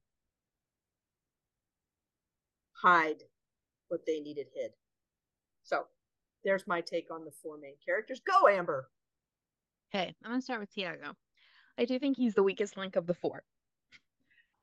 [2.83, 3.23] hide
[3.89, 4.73] what they needed hid
[5.63, 5.85] so
[6.45, 8.89] there's my take on the four main characters go amber
[9.95, 11.15] Okay, I'm gonna start with Tiago.
[11.79, 13.45] I do think he's the weakest link of the four.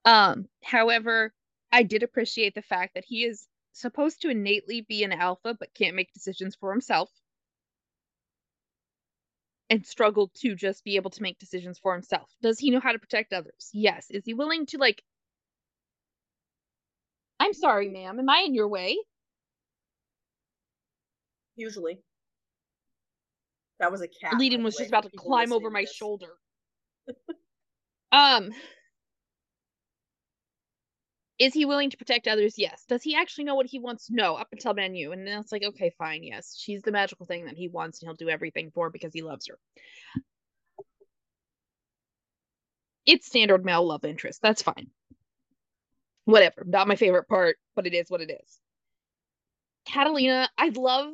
[0.03, 1.33] Um, however,
[1.71, 5.73] I did appreciate the fact that he is supposed to innately be an alpha but
[5.73, 7.09] can't make decisions for himself.
[9.69, 12.29] And struggled to just be able to make decisions for himself.
[12.41, 13.69] Does he know how to protect others?
[13.71, 14.11] Yes.
[14.11, 15.01] Is he willing to like
[17.41, 18.19] I'm sorry, ma'am.
[18.19, 18.97] Am I in your way?
[21.55, 21.99] usually
[23.79, 25.81] that was a cat by Leading was just about to people climb over to my
[25.81, 25.93] this.
[25.93, 26.27] shoulder.
[28.11, 28.51] um
[31.39, 32.53] Is he willing to protect others?
[32.59, 32.85] Yes.
[32.87, 34.11] Does he actually know what he wants?
[34.11, 35.11] No, up until Manu.
[35.11, 36.55] And then it's like, okay, fine, yes.
[36.55, 39.47] She's the magical thing that he wants and he'll do everything for because he loves
[39.47, 39.57] her.
[43.07, 44.39] It's standard male love interest.
[44.43, 44.91] That's fine.
[46.25, 46.63] Whatever.
[46.65, 48.59] Not my favorite part, but it is what it is.
[49.85, 51.11] Catalina, I love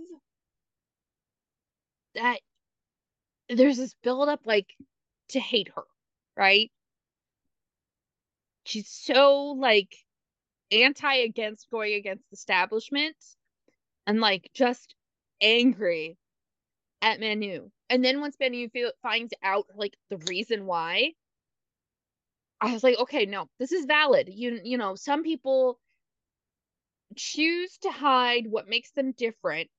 [2.15, 2.39] that
[3.49, 4.73] there's this build up like
[5.29, 5.83] to hate her,
[6.35, 6.71] right?
[8.65, 9.95] She's so like
[10.71, 13.15] anti against going against establishment
[14.05, 14.95] and like just
[15.41, 16.17] angry
[17.01, 17.69] at Manu.
[17.89, 21.13] And then once Manu feel, finds out like the reason why,
[22.61, 24.29] I was like, okay, no, this is valid.
[24.29, 25.79] You you know, some people
[27.15, 29.69] choose to hide what makes them different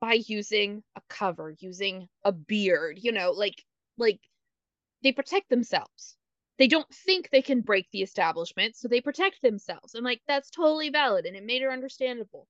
[0.00, 3.64] by using a cover, using a beard, you know, like
[3.96, 4.20] like
[5.02, 6.16] they protect themselves.
[6.58, 9.94] They don't think they can break the establishment, so they protect themselves.
[9.94, 12.48] And like that's totally valid and it made her understandable.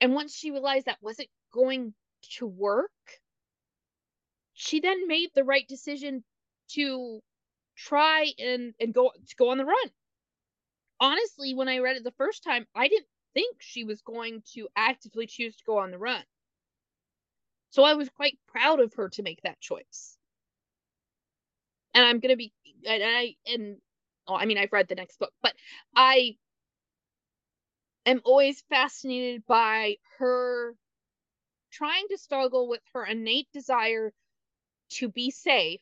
[0.00, 1.94] And once she realized that wasn't going
[2.38, 2.92] to work,
[4.54, 6.24] she then made the right decision
[6.68, 7.22] to
[7.76, 9.90] try and and go to go on the run.
[11.00, 14.68] Honestly, when I read it the first time, I didn't think she was going to
[14.76, 16.24] actively choose to go on the run.
[17.70, 20.16] So I was quite proud of her to make that choice.
[21.94, 22.52] And I'm gonna be
[22.86, 23.76] and I and
[24.28, 25.54] oh, I mean I've read the next book, but
[25.94, 26.36] I
[28.06, 30.74] am always fascinated by her
[31.70, 34.12] trying to struggle with her innate desire
[34.90, 35.80] to be safe.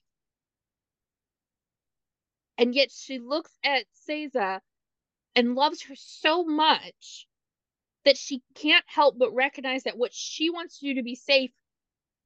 [2.61, 4.61] And yet she looks at Saysa
[5.37, 7.27] and loves her so much
[8.05, 11.53] that she can't help but recognize that what she wants to do to be safe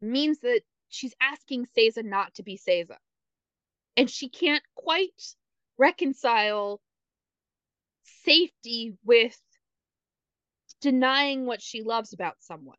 [0.03, 2.99] means that she's asking Saysa not to be Saysa.
[3.97, 5.37] And she can't quite
[5.79, 6.81] reconcile
[8.25, 9.41] safety with
[10.81, 12.77] denying what she loves about someone.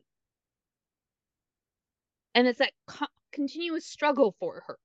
[2.36, 4.78] and it's that co- continuous struggle for her.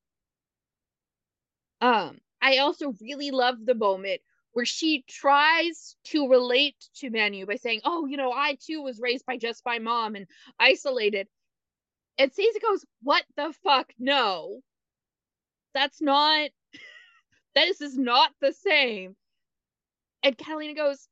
[1.82, 4.22] Um, I also really love the moment
[4.54, 9.00] where she tries to relate to Manu by saying, "Oh, you know, I too was
[9.00, 10.28] raised by just my mom and
[10.60, 11.28] isolated."
[12.18, 13.94] And Saysa goes, "What the fuck?
[14.00, 14.62] No,
[15.74, 16.50] that's not.
[17.56, 19.16] this is not the same."
[20.24, 21.08] And Catalina goes,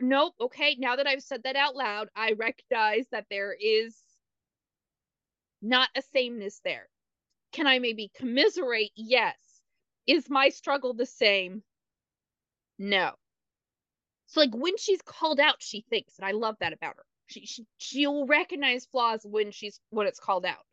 [0.00, 0.34] "Nope.
[0.38, 3.96] Okay, now that I've said that out loud, I recognize that there is
[5.62, 6.89] not a sameness there.
[7.52, 8.92] Can I maybe commiserate?
[8.94, 9.36] Yes."
[10.06, 11.62] Is my struggle the same?
[12.78, 13.12] No.
[14.26, 17.04] So like when she's called out, she thinks, and I love that about her.
[17.26, 20.64] She, she she'll recognize flaws when she's when it's called out.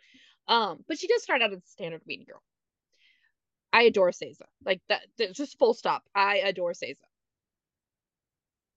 [0.47, 2.41] Um, but she does start out as a standard mean girl.
[3.73, 4.45] I adore Saysa.
[4.65, 6.03] Like that, that just full stop.
[6.15, 7.03] I adore Saysa.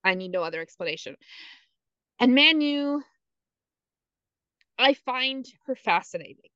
[0.04, 1.16] I need no other explanation.
[2.18, 3.00] And Manu,
[4.78, 6.50] I find her fascinating.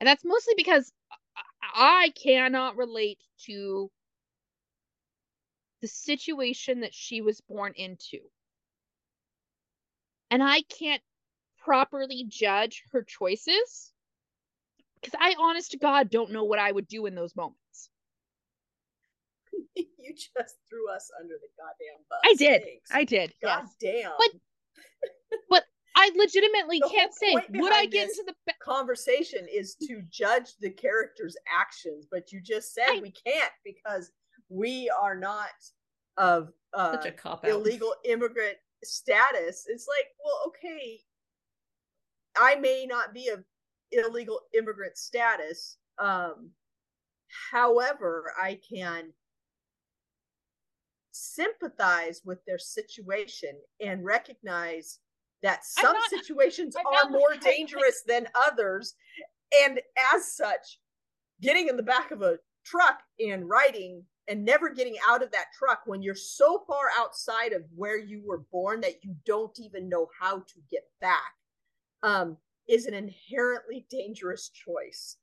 [0.00, 0.92] And that's mostly because
[1.74, 3.90] I cannot relate to
[5.80, 8.18] the situation that she was born into.
[10.30, 11.02] And I can't
[11.58, 13.92] properly judge her choices
[15.00, 17.90] because I, honest to God, don't know what I would do in those moments.
[19.76, 22.20] you just threw us under the goddamn bus.
[22.24, 22.62] I did.
[22.62, 22.90] Thanks.
[22.92, 23.32] I did.
[23.42, 24.02] God yes.
[24.02, 24.12] damn.
[24.18, 25.64] But but
[25.96, 30.70] I legitimately the can't say would I get into the conversation is to judge the
[30.70, 34.12] character's actions, but you just said I, we can't because
[34.50, 35.48] we are not
[36.18, 36.98] of uh,
[37.44, 39.64] illegal immigrant status.
[39.68, 41.00] It's like, well, okay,
[42.36, 43.42] I may not be of
[43.90, 45.78] illegal immigrant status.
[45.98, 46.50] Um,
[47.50, 49.12] however, I can
[51.12, 54.98] sympathize with their situation and recognize
[55.42, 58.94] that some not, situations are more dangerous than others.
[59.64, 59.80] And
[60.14, 60.80] as such,
[61.40, 65.46] getting in the back of a truck and riding and never getting out of that
[65.56, 69.88] truck when you're so far outside of where you were born that you don't even
[69.88, 71.32] know how to get back
[72.02, 72.36] um,
[72.68, 75.16] is an inherently dangerous choice.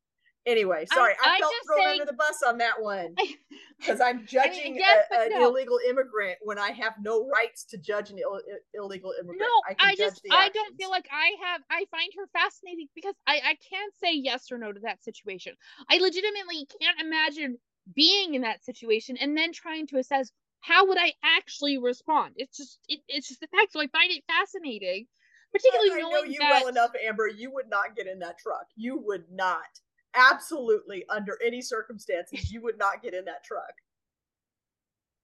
[0.45, 3.15] Anyway, sorry, I, I felt thrown saying, under the bus on that one
[3.79, 5.47] because I'm judging I mean, yes, a, an no.
[5.49, 8.41] illegal immigrant when I have no rights to judge an Ill,
[8.73, 9.39] illegal immigrant.
[9.39, 11.61] No, I, I just I don't feel like I have.
[11.69, 15.53] I find her fascinating because I I can't say yes or no to that situation.
[15.89, 17.57] I legitimately can't imagine
[17.95, 22.33] being in that situation and then trying to assess how would I actually respond.
[22.35, 23.71] It's just it, it's just the fact.
[23.71, 25.07] So I find it fascinating
[25.53, 26.51] particularly I, I know you that...
[26.51, 27.27] well enough, Amber.
[27.27, 28.67] You would not get in that truck.
[28.75, 29.79] You would not
[30.15, 33.73] absolutely under any circumstances you would not get in that truck.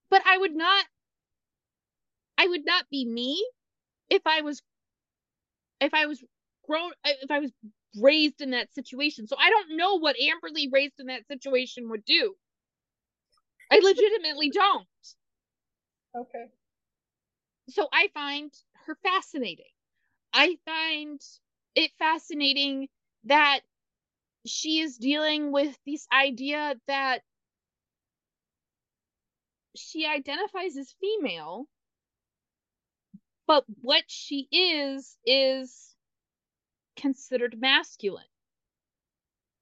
[0.10, 0.86] But i would not
[2.38, 3.46] i would not be me
[4.10, 4.62] if i was
[5.80, 6.24] if i was
[6.68, 7.52] grown if i was
[8.00, 9.28] raised in that situation.
[9.28, 12.36] So i don't know what Amberlee raised in that situation would do.
[13.72, 14.88] I legitimately don't.
[16.16, 16.46] Okay.
[17.70, 18.52] So i find
[18.86, 19.66] her fascinating.
[20.34, 21.22] I find
[21.76, 22.88] it fascinating
[23.26, 23.62] that
[24.50, 27.22] she is dealing with this idea that
[29.76, 31.68] she identifies as female
[33.50, 35.96] but what she is is
[36.96, 38.28] considered masculine.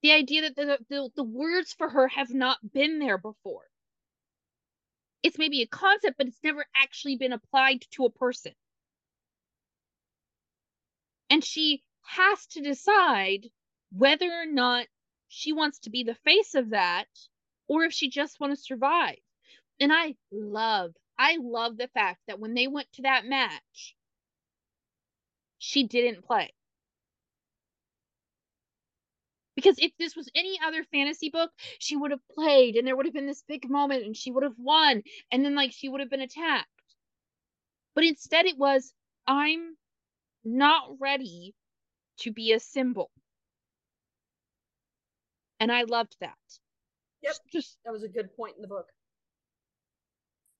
[0.02, 3.64] The idea that the, the, the words for her have not been there before.
[5.22, 8.52] It's maybe a concept but it's never actually been applied to a person.
[11.30, 13.46] And she has to decide
[13.90, 14.86] whether or not
[15.28, 17.06] she wants to be the face of that
[17.68, 19.18] or if she just wants to survive.
[19.80, 23.94] And I love, I love the fact that when they went to that match,
[25.58, 26.52] she didn't play.
[29.54, 33.06] Because if this was any other fantasy book, she would have played and there would
[33.06, 36.00] have been this big moment and she would have won and then like she would
[36.00, 36.68] have been attacked.
[37.94, 38.94] But instead it was
[39.26, 39.76] I'm
[40.44, 41.54] not ready
[42.18, 43.10] to be a symbol
[45.60, 46.36] and I loved that.
[47.22, 48.86] Yep, just that was a good point in the book.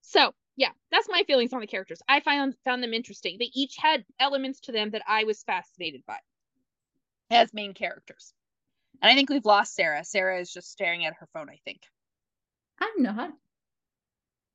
[0.02, 2.02] So yeah, that's my feelings on the characters.
[2.08, 3.36] I found found them interesting.
[3.38, 6.18] They each had elements to them that I was fascinated by
[7.30, 8.32] as main characters.
[9.00, 10.04] And I think we've lost Sarah.
[10.04, 11.82] Sarah is just staring at her phone, I think.
[12.80, 13.30] I'm not.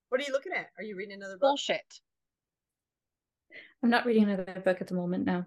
[0.10, 0.68] What are you looking at?
[0.78, 1.41] Are you reading another book?
[1.41, 2.00] Bullshit.
[3.82, 5.46] I'm not reading another book at the moment, no.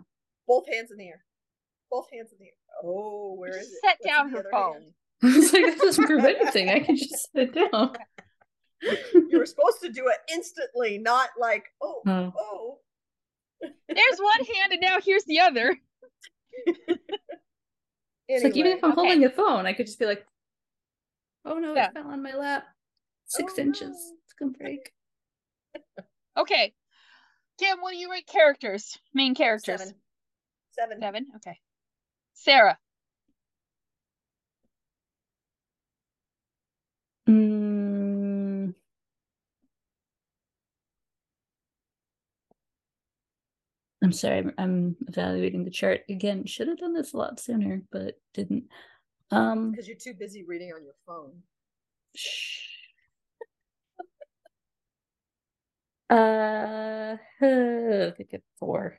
[0.49, 1.25] Both hands in the air.
[1.91, 2.53] Both hands in the air.
[2.85, 3.79] Oh, where is it?
[3.85, 4.73] Set What's down her phone.
[4.75, 4.93] Hand?
[5.23, 6.69] I was like, that doesn't prove anything.
[6.69, 7.93] I can just sit down.
[8.83, 12.33] you were supposed to do it instantly, not like, oh, oh.
[12.39, 12.79] oh.
[13.89, 15.75] There's one hand and now here's the other.
[18.29, 19.01] It's like even if I'm okay.
[19.01, 20.27] holding a phone, I could just be like,
[21.45, 21.87] "Oh no, Yeah.
[21.89, 22.65] it fell on my lap.
[23.27, 23.89] Six Oh, inches.
[23.89, 24.17] no.
[24.25, 24.93] It's gonna break."
[26.37, 26.75] Okay.
[27.59, 28.99] Kim, what do you rate characters?
[29.15, 29.79] Main characters.
[29.81, 29.95] seven.
[30.73, 31.01] Seven.
[31.01, 31.27] Seven?
[31.37, 31.59] Okay.
[32.37, 32.79] Sarah.
[37.29, 38.75] Mm.
[44.05, 46.47] I'm sorry, I'm, I'm evaluating the chart again.
[46.47, 48.65] Should have done this a lot sooner, but didn't.
[49.31, 51.43] Um, Because you're too busy reading on your phone.
[52.15, 52.61] shh.
[56.09, 58.99] Uh, I think it's four.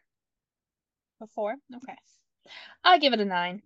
[1.22, 1.56] A four?
[1.74, 1.96] Okay.
[2.84, 3.62] I give it a nine.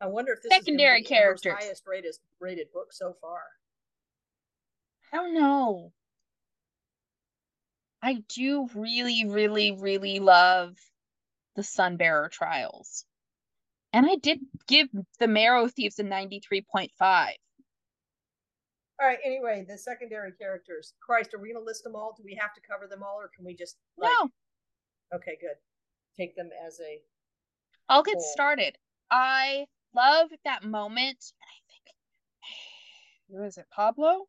[0.00, 1.54] I wonder if this Secondary Amber's characters.
[1.58, 3.40] highest rated rated book so far.
[5.12, 5.92] I don't know.
[8.02, 10.76] I do really, really, really love
[11.56, 13.04] the Sunbearer trials.
[13.92, 16.90] And I did give the Marrow Thieves a 93.5.
[19.00, 19.18] All right.
[19.24, 20.92] Anyway, the secondary characters.
[21.00, 22.14] Christ, are we gonna list them all?
[22.16, 23.76] Do we have to cover them all, or can we just?
[23.96, 24.30] Like, No,
[25.14, 25.56] Okay, good.
[26.16, 27.00] Take them as a.
[27.88, 28.76] I'll get started.
[29.10, 31.32] I love that moment.
[31.42, 31.94] I think,
[33.30, 34.26] who is it, Pablo?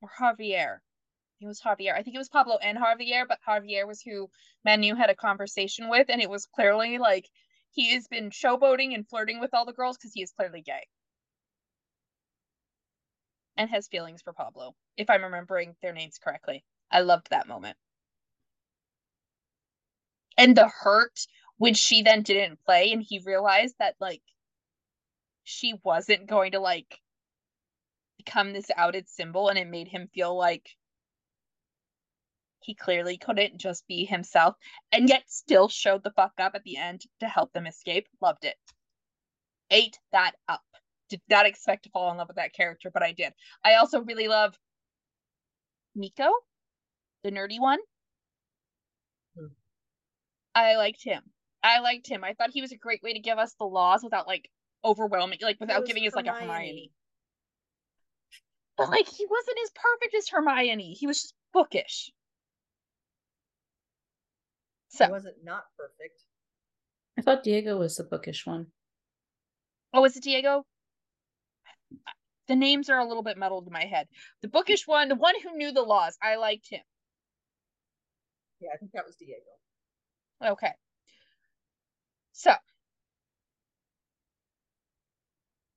[0.00, 0.78] Or Javier?
[1.40, 1.94] It was Javier.
[1.94, 4.30] I think it was Pablo and Javier, but Javier was who
[4.64, 7.28] Manu had a conversation with, and it was clearly like
[7.72, 10.86] he has been showboating and flirting with all the girls because he is clearly gay.
[13.56, 16.64] And has feelings for Pablo, if I'm remembering their names correctly.
[16.90, 17.76] I loved that moment.
[20.42, 21.20] And the hurt
[21.58, 24.22] when she then didn't play and he realized that like
[25.44, 26.98] she wasn't going to like
[28.16, 30.68] become this outed symbol and it made him feel like
[32.58, 34.56] he clearly couldn't just be himself
[34.90, 38.08] and yet still showed the fuck up at the end to help them escape.
[38.20, 38.56] Loved it.
[39.70, 40.62] Ate that up.
[41.08, 43.32] Did not expect to fall in love with that character, but I did.
[43.64, 44.58] I also really love
[45.94, 46.32] Nico,
[47.22, 47.78] the nerdy one.
[50.54, 51.22] I liked him.
[51.62, 52.24] I liked him.
[52.24, 54.50] I thought he was a great way to give us the laws without like
[54.84, 56.50] overwhelming, like without was giving us like a Hermione.
[56.56, 56.92] Hermione.
[58.76, 60.94] But like he wasn't as perfect as Hermione.
[60.94, 62.10] He was just bookish.
[64.88, 66.20] So, It wasn't not perfect.
[67.18, 68.66] I thought Diego was the bookish one.
[69.94, 70.64] oh, was it Diego?
[72.48, 74.08] The names are a little bit muddled in my head.
[74.42, 76.82] The bookish one, the one who knew the laws, I liked him.
[78.60, 79.40] Yeah, I think that was Diego.
[80.44, 80.72] Okay.
[82.32, 82.52] So.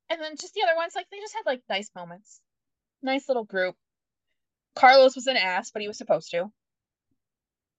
[0.09, 2.39] And then just the other ones, like they just had like nice moments.
[3.01, 3.75] Nice little group.
[4.75, 6.51] Carlos was an ass, but he was supposed to.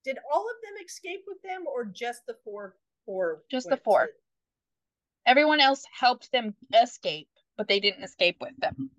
[0.04, 2.76] Did all of them escape with them, or just the four?
[3.04, 3.42] Four.
[3.50, 4.06] Just the four.
[4.06, 4.12] to-
[5.26, 8.90] Everyone else helped them escape, but they didn't escape with them.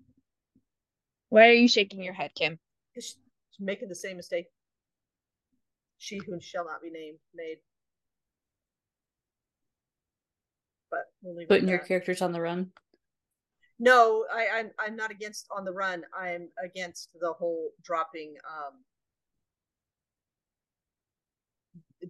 [1.30, 2.58] Why are you shaking your head, Kim?
[2.94, 3.16] Is
[3.56, 4.46] she making the same mistake.
[5.98, 7.58] She who shall not be named made.
[10.90, 12.72] But we'll leave Putting your characters on the run.
[13.78, 16.02] No, I, I'm I'm not against on the run.
[16.18, 18.36] I'm against the whole dropping.
[18.48, 18.84] Um,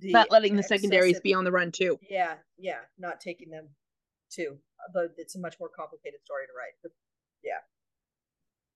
[0.01, 1.99] the Not letting the secondaries be on the run too.
[2.09, 3.69] Yeah, yeah, not taking them
[4.31, 4.59] too.
[4.95, 6.75] But it's a much more complicated story to write.
[6.83, 6.93] But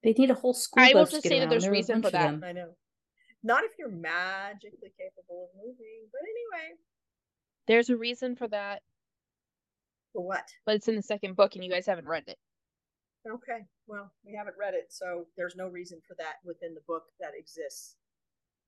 [0.02, 2.02] They need a whole school I will just get say that there's There a reason
[2.02, 2.40] for that.
[2.40, 2.42] them.
[2.44, 2.70] I know,
[3.42, 6.08] not if you're magically capable of moving.
[6.10, 6.76] But anyway,
[7.68, 8.91] There's a reason for that, for
[10.20, 10.44] what?
[10.66, 12.38] but it's in the second book and you guys haven't read it.
[13.26, 17.04] Okay, well, we haven't read it, so there's no reason for that within the book
[17.20, 17.96] that exists.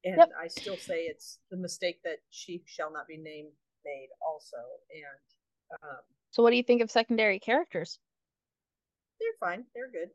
[0.04, 0.30] And Yep.
[0.40, 3.50] I still say it's the mistake that she shall not be named
[3.84, 4.56] made also.
[4.94, 5.98] And um,
[6.30, 7.98] So what do you think of secondary characters?
[9.20, 9.64] they're fine.
[9.74, 10.10] They're good.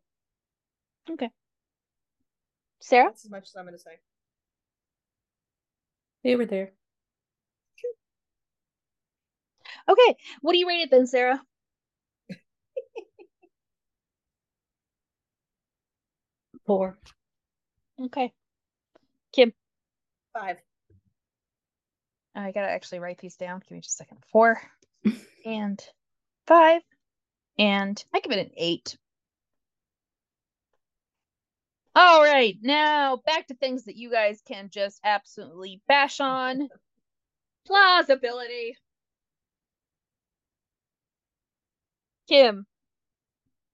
[1.12, 1.30] Okay.
[2.82, 3.10] Sarah?
[3.10, 3.98] That's as much as I'm going to say.
[6.24, 6.72] They were there.
[10.00, 10.18] Okay.
[10.42, 11.42] What do you rate it then, Sarah?
[16.66, 16.98] Four.
[18.00, 18.32] Okay.
[19.34, 19.54] Kim.
[20.34, 20.58] Five.
[22.36, 23.60] I gotta actually write these down.
[23.60, 24.20] Give me just a second.
[24.32, 24.62] Four
[25.46, 25.84] and
[26.48, 26.82] five.
[27.58, 28.98] And I give it an eight.
[31.96, 36.70] All right, now back to things that you guys can just absolutely bash on.
[37.66, 38.78] Plausibility.
[42.30, 42.68] Kim.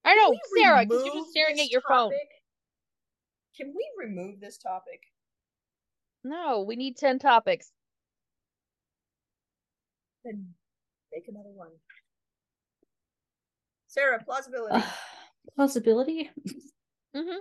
[0.06, 2.12] I know, Can we Sarah, because you're just staring at your phone.
[3.58, 5.02] Can we remove this topic?
[6.24, 7.72] No, we need 10 topics.
[10.24, 10.54] Then
[11.14, 11.70] make another one.
[13.88, 14.76] Sarah, plausibility.
[14.76, 14.82] Uh,
[15.56, 16.32] plausibility.
[17.16, 17.38] Mhm.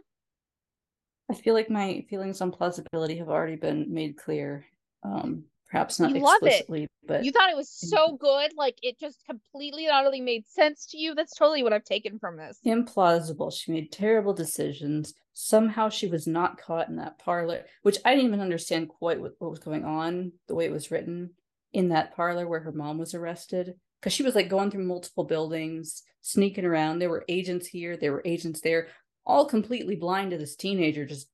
[1.31, 4.67] I feel like my feelings on plausibility have already been made clear.
[5.03, 5.45] Um,
[5.75, 6.47] perhaps not You love it.
[6.47, 10.47] explicitly, but You thought it was so good, like it just completely and utterly made
[10.47, 11.17] sense to you.
[11.17, 12.61] That's totally what I've taken from this.
[12.65, 13.53] implausible.
[13.53, 15.15] She made terrible decisions.
[15.33, 19.33] Somehow she was not caught in that parlor, which I didn't even understand quite what,
[19.41, 21.31] what was going on, the way it was written
[21.73, 23.75] in that parlor where her mom was arrested.
[24.01, 27.01] Because she was like going through multiple buildings, sneaking around.
[27.01, 28.87] There were agents here, there were agents there,
[29.27, 31.27] all completely blind to this teenager just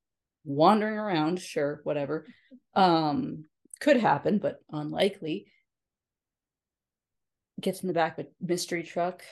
[0.45, 1.41] wandering around.
[1.41, 2.26] Sure, whatever.
[2.74, 3.45] Um,
[3.81, 5.47] could happen, but unlikely.
[7.61, 9.22] Gets in the back of a mystery truck,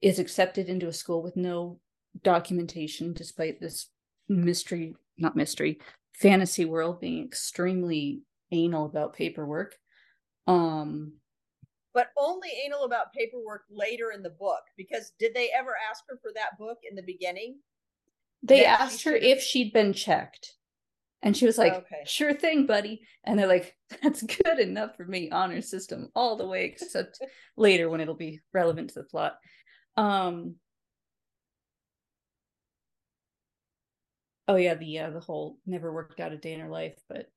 [0.00, 1.78] is accepted into a school with no
[2.22, 3.88] documentation, despite this
[4.28, 5.80] mystery, not mystery,
[6.14, 9.76] fantasy world being extremely anal about paperwork.
[10.46, 11.14] Um,
[11.92, 16.18] but only anal about paperwork later in the book because did they ever ask her
[16.22, 17.58] for that book in the beginning?
[18.42, 20.54] they asked her if she'd been checked.
[21.22, 22.02] And she was like, Okay.
[22.06, 23.02] sure thing, buddy.
[23.24, 27.20] And they're like, that's good enough for me, honor system, all the way, except
[27.56, 29.36] later when it'll be relevant to the plot.
[29.96, 30.56] Um
[34.48, 37.30] Oh yeah, the uh, the whole never worked out a day in her life, but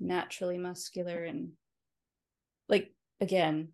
[0.00, 1.50] naturally muscular and
[2.68, 3.68] like again,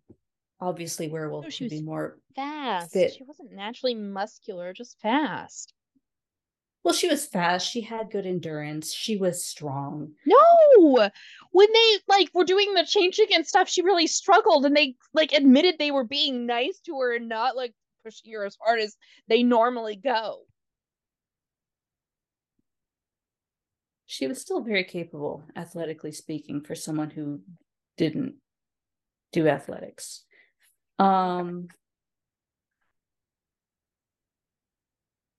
[0.59, 2.91] obviously werewolf No, she should be more Fast.
[2.91, 3.13] fit.
[3.13, 5.73] She wasn't naturally muscular, just fast.
[6.83, 10.11] Well, she was fast, she had good endurance, she was strong.
[10.25, 11.09] No,
[11.51, 15.31] when they like were doing the changing and stuff, she really struggled, and they like
[15.33, 17.73] admitted they were being nice to her and not like
[18.03, 18.95] pushing her as hard as
[19.27, 20.41] they normally go.
[24.11, 27.39] she was still very capable athletically speaking for someone who
[27.95, 28.35] didn't
[29.31, 30.25] do athletics.
[30.99, 31.69] Um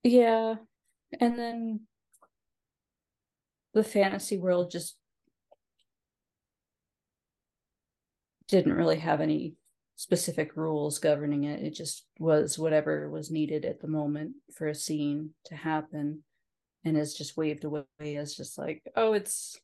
[0.03, 0.55] yeah
[1.21, 1.81] and then
[3.75, 4.97] the fantasy world just
[8.49, 9.55] didn't really have any
[9.97, 11.63] specific rules governing it.
[11.63, 16.23] It just was whatever was needed at the moment for a scene to happen.
[16.85, 17.85] And is just waved away
[18.17, 19.57] as just like oh it's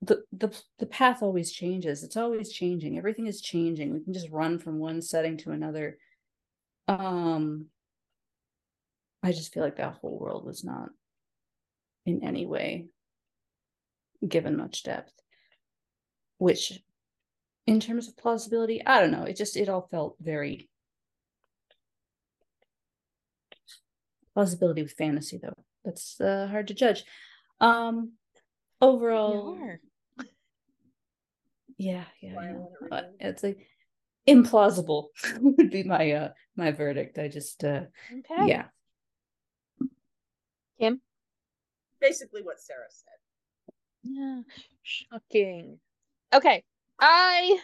[0.00, 2.04] the the the path always changes.
[2.04, 2.96] It's always changing.
[2.96, 3.92] Everything is changing.
[3.92, 5.98] We can just run from one setting to another.
[6.86, 7.66] Um
[9.26, 10.88] i just feel like that whole world was not
[12.04, 12.86] in any way
[14.26, 15.12] given much depth
[16.38, 16.80] which
[17.66, 19.24] in terms of plausibility i don't know.
[19.24, 20.68] It just it all felt very
[24.34, 25.64] plausibility with fantasy though.
[25.84, 27.04] That's uh, hard to judge.
[27.60, 28.12] Um
[28.80, 29.58] overall
[31.78, 32.34] yeah yeah,
[32.90, 32.96] yeah.
[32.96, 33.66] Uh, it's like
[34.28, 35.08] implausible
[35.40, 37.18] would be my uh my verdict.
[37.18, 38.46] I just uh Okay.
[38.46, 38.66] yeah
[40.78, 41.00] Kim.
[42.00, 43.18] Basically, what Sarah said.
[44.02, 44.40] Yeah.
[44.82, 45.78] Shocking.
[46.34, 46.62] Okay.
[47.00, 47.58] I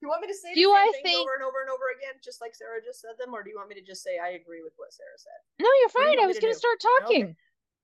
[0.00, 2.20] Do you want me to say Do I think- over and over and over again,
[2.24, 4.30] just like Sarah just said them, or do you want me to just say I
[4.30, 5.40] agree with what Sarah said?
[5.60, 6.24] no, you're do you fine.
[6.24, 6.58] I was to gonna do?
[6.58, 7.24] start talking.
[7.24, 7.36] Okay.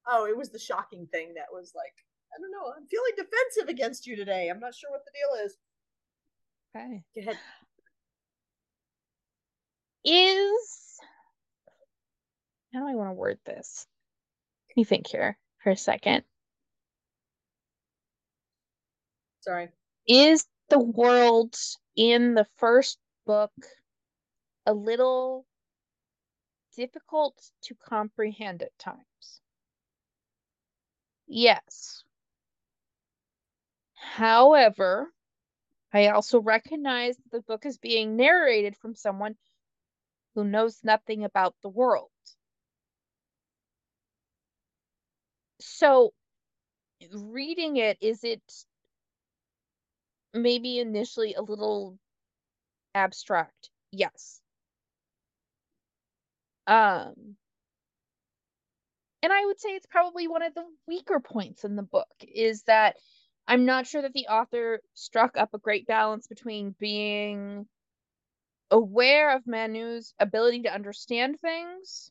[0.08, 1.94] Oh, it was the shocking thing that was like,
[2.36, 4.48] I don't know, I'm feeling defensive against you today.
[4.50, 5.56] I'm not sure what the deal is.
[6.76, 7.02] Okay.
[7.14, 7.38] Go ahead.
[10.04, 10.85] Is
[12.76, 13.86] how do I want to word this?
[14.68, 16.24] Let me think here for a second.
[19.40, 19.70] Sorry.
[20.06, 21.56] Is the world
[21.96, 23.52] in the first book
[24.66, 25.46] a little
[26.76, 29.40] difficult to comprehend at times?
[31.26, 32.04] Yes.
[33.94, 35.10] However,
[35.94, 39.36] I also recognize that the book is being narrated from someone
[40.34, 42.10] who knows nothing about the world.
[45.76, 46.14] So,
[47.12, 48.40] reading it, is it
[50.34, 51.98] maybe initially a little
[52.94, 53.70] abstract?
[53.92, 54.40] Yes.
[56.66, 57.36] Um,
[59.22, 62.62] and I would say it's probably one of the weaker points in the book is
[62.64, 62.96] that
[63.48, 67.66] I'm not sure that the author struck up a great balance between being
[68.70, 72.10] aware of Manu's ability to understand things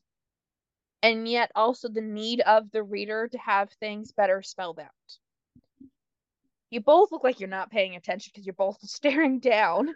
[1.02, 4.90] and yet also the need of the reader to have things better spelled out.
[6.70, 9.94] You both look like you're not paying attention because you're both staring down.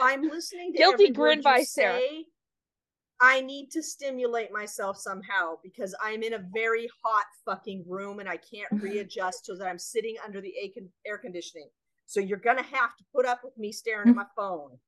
[0.00, 2.00] I'm listening to Guilty grin by you Sarah.
[2.00, 2.24] say.
[3.20, 8.28] I need to stimulate myself somehow because I'm in a very hot fucking room and
[8.28, 10.54] I can't readjust so that I'm sitting under the
[11.06, 11.68] air conditioning.
[12.06, 14.78] So you're gonna have to put up with me staring at my phone.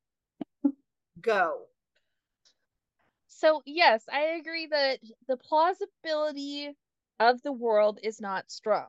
[1.20, 1.62] Go.
[3.40, 6.76] So yes, I agree that the plausibility
[7.18, 8.88] of the world is not strong.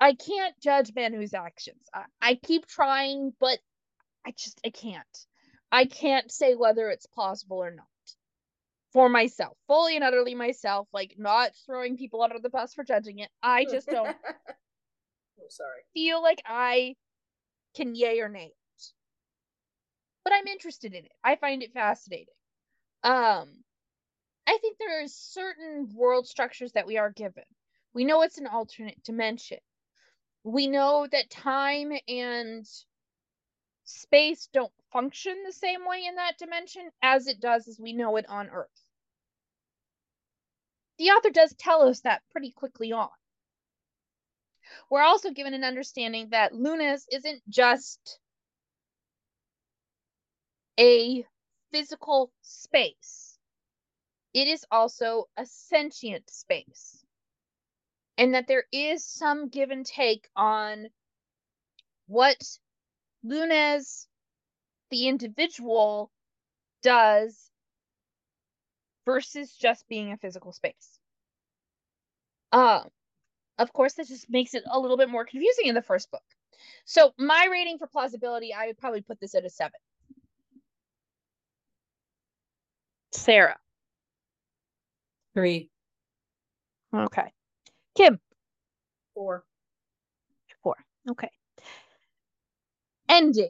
[0.00, 1.86] I can't judge Manu's actions.
[1.92, 3.58] I, I keep trying, but
[4.26, 5.26] I just I can't.
[5.70, 7.86] I can't say whether it's plausible or not.
[8.94, 13.18] For myself, fully and utterly myself, like not throwing people under the bus for judging
[13.18, 13.28] it.
[13.42, 14.16] I just don't
[15.38, 15.82] oh, sorry.
[15.92, 16.96] feel like I
[17.74, 18.52] can yay or nay.
[20.24, 21.12] But I'm interested in it.
[21.24, 22.34] I find it fascinating.
[23.02, 23.64] Um
[24.46, 27.44] I think there are certain world structures that we are given.
[27.94, 29.58] We know it's an alternate dimension.
[30.44, 32.66] We know that time and
[33.84, 38.16] space don't function the same way in that dimension as it does as we know
[38.16, 38.68] it on Earth.
[40.98, 43.10] The author does tell us that pretty quickly on.
[44.90, 48.18] We're also given an understanding that Lunaris isn't just
[50.82, 51.24] a
[51.70, 53.38] physical space,
[54.34, 57.04] it is also a sentient space.
[58.18, 60.88] And that there is some give and take on
[62.08, 62.36] what
[63.24, 64.06] Lunaris,
[64.90, 66.10] the individual,
[66.82, 67.50] does
[69.06, 70.98] versus just being a physical space.
[72.52, 72.88] Um,
[73.58, 76.22] of course, this just makes it a little bit more confusing in the first book.
[76.84, 79.80] So my rating for plausibility, I would probably put this at a seven.
[83.12, 83.56] Sarah.
[85.34, 85.70] Three.
[86.94, 87.32] Okay.
[87.96, 88.20] Kim.
[89.14, 89.44] Four.
[90.62, 90.76] Four.
[91.10, 91.30] Okay.
[93.08, 93.48] Ending.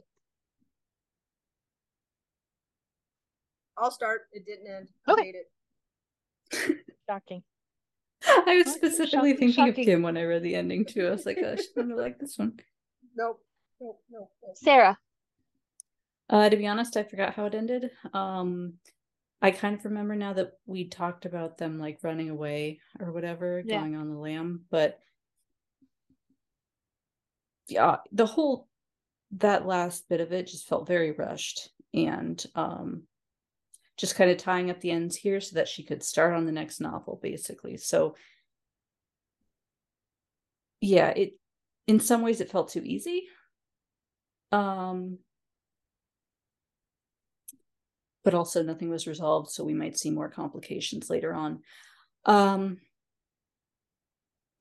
[3.77, 4.21] I'll start.
[4.31, 4.87] It didn't end.
[5.09, 5.21] Okay.
[5.21, 6.77] I hate it.
[7.09, 7.43] Shocking.
[8.25, 9.69] I was specifically shocking, thinking shocking.
[9.81, 11.07] of Kim when I read the ending too.
[11.07, 12.53] I was like, oh, she's gonna like this one.
[13.15, 13.39] Nope.
[13.79, 13.99] Nope.
[14.09, 14.31] Nope.
[14.41, 14.57] nope.
[14.57, 14.97] Sarah.
[16.31, 17.91] Uh, to be honest, I forgot how it ended.
[18.11, 18.73] Um,
[19.43, 23.61] I kind of remember now that we talked about them like running away or whatever,
[23.65, 23.79] Yeah.
[23.81, 24.99] going on the lam, but
[27.67, 28.69] yeah, the whole
[29.31, 33.03] that last bit of it just felt very rushed and um
[33.97, 36.51] just kind of tying up the ends here so that she could start on the
[36.51, 37.77] next novel basically.
[37.77, 38.15] So
[40.81, 41.33] yeah, it
[41.87, 43.27] in some ways it felt too easy.
[44.51, 45.17] Um
[48.23, 51.61] but also nothing was resolved, so we might see more complications later on.
[52.25, 52.77] Um,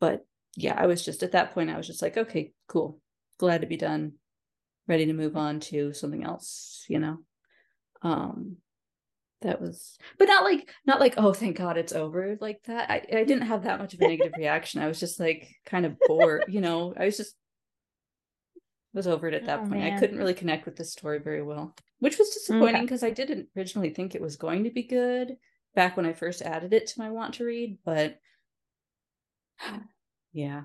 [0.01, 3.01] but yeah, I was just at that point, I was just like, okay, cool,
[3.39, 4.15] glad to be done,
[4.89, 7.19] ready to move on to something else, you know.
[8.03, 8.57] Um,
[9.43, 12.91] that was, but not like, not like, oh, thank God it's over like that.
[12.91, 14.83] I, I didn't have that much of a negative reaction.
[14.83, 16.95] I was just like kind of bored, you know.
[16.97, 17.35] I was just
[18.95, 19.83] was over it at that Oh, point.
[19.85, 23.49] I couldn't really connect with this story very well, which was disappointing because I didn't
[23.57, 25.37] originally think it was going to be good
[25.75, 28.19] back when I first added it to my want to read, but
[30.33, 30.65] yeah.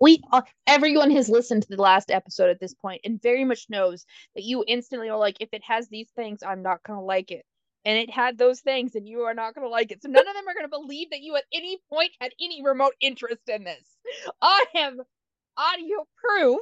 [0.00, 3.66] we uh, everyone has listened to the last episode at this point and very much
[3.68, 4.04] knows
[4.34, 7.30] that you instantly are like if it has these things i'm not going to like
[7.30, 7.44] it.
[7.84, 10.02] And it had those things and you are not going to like it.
[10.02, 12.62] So none of them are going to believe that you at any point had any
[12.64, 13.84] remote interest in this.
[14.40, 14.94] I have
[15.56, 16.60] audio proof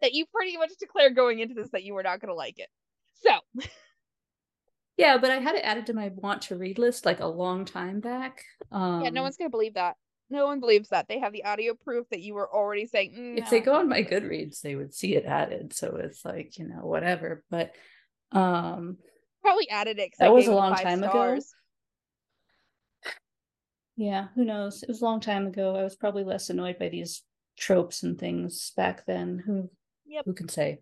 [0.00, 2.58] that you pretty much declared going into this that you were not going to like
[2.58, 2.68] it
[3.22, 3.30] so
[4.96, 7.64] Yeah, but I had it added to my want to read list like a long
[7.64, 8.44] time back.
[8.70, 9.96] Um yeah no one's going to believe that
[10.28, 13.38] no one believes that they have the audio proof that you were already saying "Mm,
[13.38, 15.72] if they no." go on my Goodreads, they would see it added.
[15.72, 17.42] So it's like, you know, whatever.
[17.50, 17.74] But
[18.30, 18.98] um
[19.42, 20.12] probably added it.
[20.18, 21.38] That I was a long time ago.
[23.96, 24.82] yeah, who knows?
[24.82, 25.76] It was a long time ago.
[25.76, 27.22] I was probably less annoyed by these
[27.60, 29.42] tropes and things back then.
[29.46, 29.70] Who
[30.06, 30.24] Yep.
[30.24, 30.80] who can say?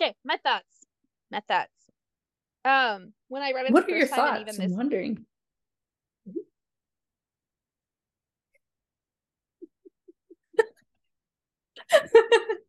[0.00, 0.84] Okay, my thoughts.
[1.30, 1.70] My thoughts.
[2.64, 4.50] Um, when I read it What the are your first time, and thoughts?
[4.58, 5.26] even I'm this, wondering.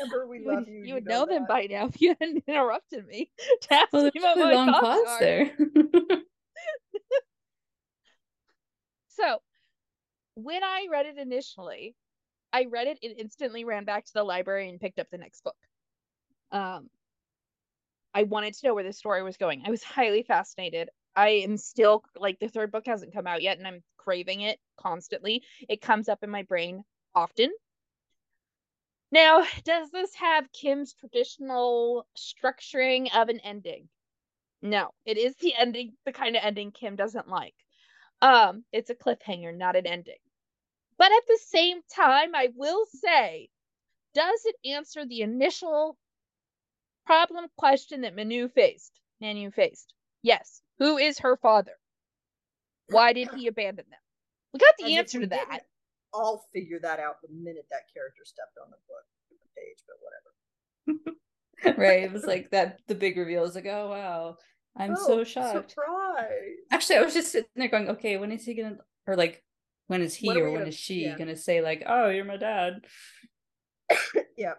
[0.00, 0.82] Amber, we you love would, you.
[0.84, 3.30] you would know, them by now if you hadn't interrupted me
[3.62, 5.20] to Well, me a long pause are.
[5.20, 5.50] there.
[9.14, 9.42] So,
[10.34, 11.94] when I read it initially,
[12.52, 15.42] I read it and instantly ran back to the library and picked up the next
[15.42, 15.56] book.
[16.50, 16.90] Um,
[18.14, 19.62] I wanted to know where the story was going.
[19.64, 20.90] I was highly fascinated.
[21.14, 24.58] I am still like the third book hasn't come out yet, and I'm craving it
[24.78, 25.42] constantly.
[25.68, 27.50] It comes up in my brain often.
[29.10, 33.90] Now, does this have Kim's traditional structuring of an ending?
[34.62, 37.54] No, it is the ending, the kind of ending Kim doesn't like.
[38.22, 40.14] Um, it's a cliffhanger, not an ending.
[40.96, 43.48] But at the same time, I will say,
[44.14, 45.98] does it answer the initial
[47.04, 49.00] problem question that Manu faced?
[49.20, 49.92] Manu faced.
[50.22, 50.62] Yes.
[50.78, 51.72] Who is her father?
[52.88, 53.98] Why did he abandon them?
[54.52, 55.62] We got the As if answer to that.
[56.14, 59.96] I'll figure that out the minute that character stepped on the book the page, but
[60.94, 61.80] whatever.
[61.80, 62.04] right.
[62.04, 64.36] It was like that the big reveal is like, oh wow.
[64.76, 65.70] I'm Oh, so shocked.
[65.72, 66.28] Surprise.
[66.70, 69.42] Actually, I was just sitting there going, okay, when is he gonna or like
[69.88, 71.18] when is he When or when gonna- is she yeah.
[71.18, 72.84] gonna say like, oh, you're my dad?
[74.36, 74.54] yeah.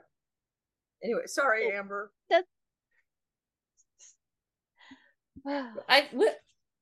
[1.04, 2.12] Anyway, sorry, Amber.
[5.48, 6.38] I what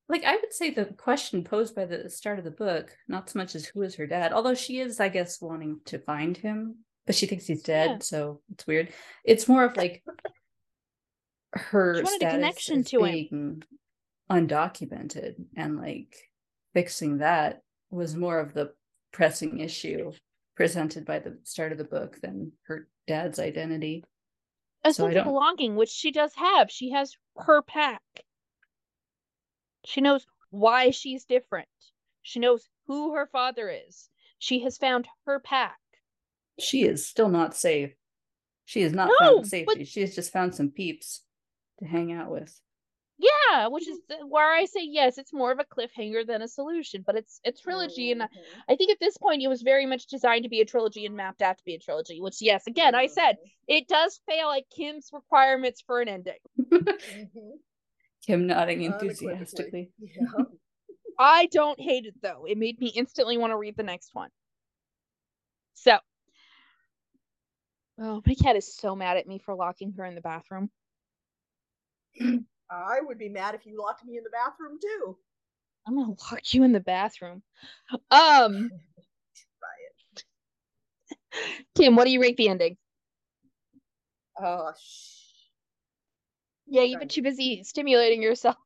[0.08, 3.38] like I would say the question posed by the start of the book, not so
[3.38, 6.76] much as who is her dad, although she is, I guess, wanting to find him,
[7.06, 7.98] but she thinks he's dead, Yeah.
[8.00, 8.90] so it's weird.
[9.24, 10.04] It's more of like
[11.54, 13.12] her She wanted a connection to him.
[13.12, 13.62] being
[14.30, 16.14] undocumented and like
[16.74, 18.72] fixing that was more of the
[19.12, 20.12] pressing issue
[20.56, 24.04] presented by the start of the book than her dad's identity.
[24.84, 26.70] a So sense of belonging, which she does have.
[26.70, 28.02] She has her pack.
[29.84, 31.68] She knows why she's different.
[32.22, 34.08] She knows who her father is.
[34.38, 35.78] She has found her pack.
[36.58, 37.92] She is still not safe.
[38.64, 39.84] She has not No, found but- safety.
[39.84, 41.22] She has just found some peeps
[41.82, 42.60] to hang out with.
[43.18, 46.48] Yeah, which is th- where I say yes, it's more of a cliffhanger than a
[46.48, 48.78] solution, but it's a trilogy, and I- Mhm.
[48.78, 51.42] Think at this point it was very much designed to be a trilogy and mapped
[51.42, 52.20] out to be a trilogy.
[52.20, 53.36] Which, yes, again, I said
[53.68, 56.38] it does fail at Kim's requirements for an ending.
[56.58, 57.58] Mhm.
[58.26, 59.90] Kim nodding enthusiastically.
[59.98, 60.26] Yeah.
[61.18, 62.44] I don't hate it though.
[62.46, 64.30] It made me instantly want to read the next one.
[65.74, 65.98] So,
[67.98, 70.70] oh, my cat is so mad at me for locking her in the bathroom.
[72.70, 75.16] I would be mad if you locked me in the bathroom too.
[75.86, 77.42] I'm gonna lock you in the bathroom.
[78.10, 78.70] Um,
[81.32, 81.40] Try.
[81.74, 82.76] Kim, what do you rate the ending?
[84.40, 85.48] Oh, sh-
[86.66, 88.56] Yeah, you've been too busy stimulating yourself.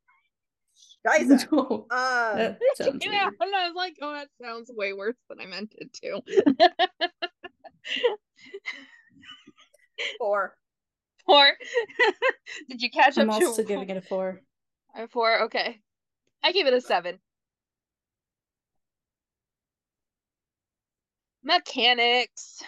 [1.04, 2.56] Guys, No, Um, yeah,
[2.90, 3.34] weird.
[3.40, 6.20] and I was like, oh, that sounds way worse than I meant it to.
[10.18, 10.56] four.
[11.26, 11.48] Four.
[12.68, 14.40] Did you catch I'm up to also giving it a four.
[14.94, 15.42] a four?
[15.42, 15.80] Okay.
[16.42, 17.18] I give it a seven.
[21.42, 22.62] Mechanics.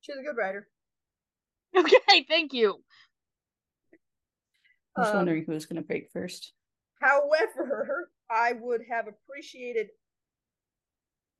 [0.00, 0.68] She's a good writer.
[1.76, 2.82] Okay, thank you.
[4.96, 6.54] I was Um, wondering who was going to break first.
[7.00, 9.88] However, I would have appreciated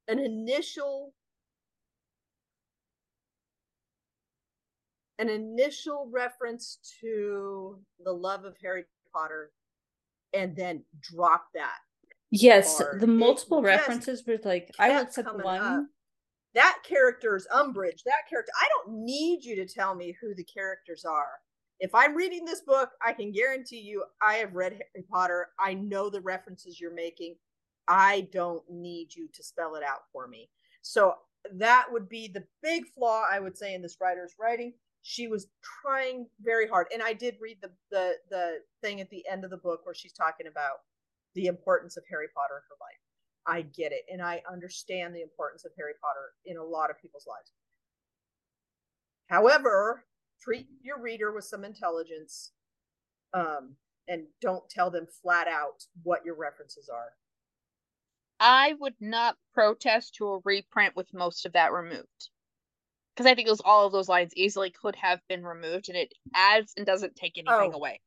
[0.08, 1.12] an initial
[5.18, 9.50] an initial reference to the love of Harry Potter
[10.34, 11.78] and then drop that.
[12.30, 15.58] Yes, the multiple references were like I would set one.
[15.58, 15.84] up.
[16.54, 18.52] That character's Umbridge, that character.
[18.60, 21.38] I don't need you to tell me who the characters are.
[21.78, 25.48] If I'm reading this book, I can guarantee you I have read Harry Potter.
[25.60, 27.36] I know the references you're making.
[27.88, 30.48] I don't need you to spell it out for me.
[30.82, 31.14] So
[31.54, 34.72] that would be the big flaw I would say in this writer's writing.
[35.02, 35.46] She was
[35.82, 39.50] trying very hard, and I did read the the the thing at the end of
[39.50, 40.78] the book where she's talking about
[41.34, 43.00] the importance of Harry Potter in her life.
[43.46, 47.00] I get it, and I understand the importance of Harry Potter in a lot of
[47.00, 47.52] people's lives.
[49.28, 50.04] However,
[50.46, 52.52] treat your reader with some intelligence,
[53.34, 53.74] um,
[54.08, 57.12] and don't tell them flat out what your references are.
[58.38, 62.30] I would not protest to a reprint with most of that removed.
[63.14, 66.12] Because I think those all of those lines easily could have been removed and it
[66.34, 67.76] adds and doesn't take anything Oh.
[67.76, 68.00] away.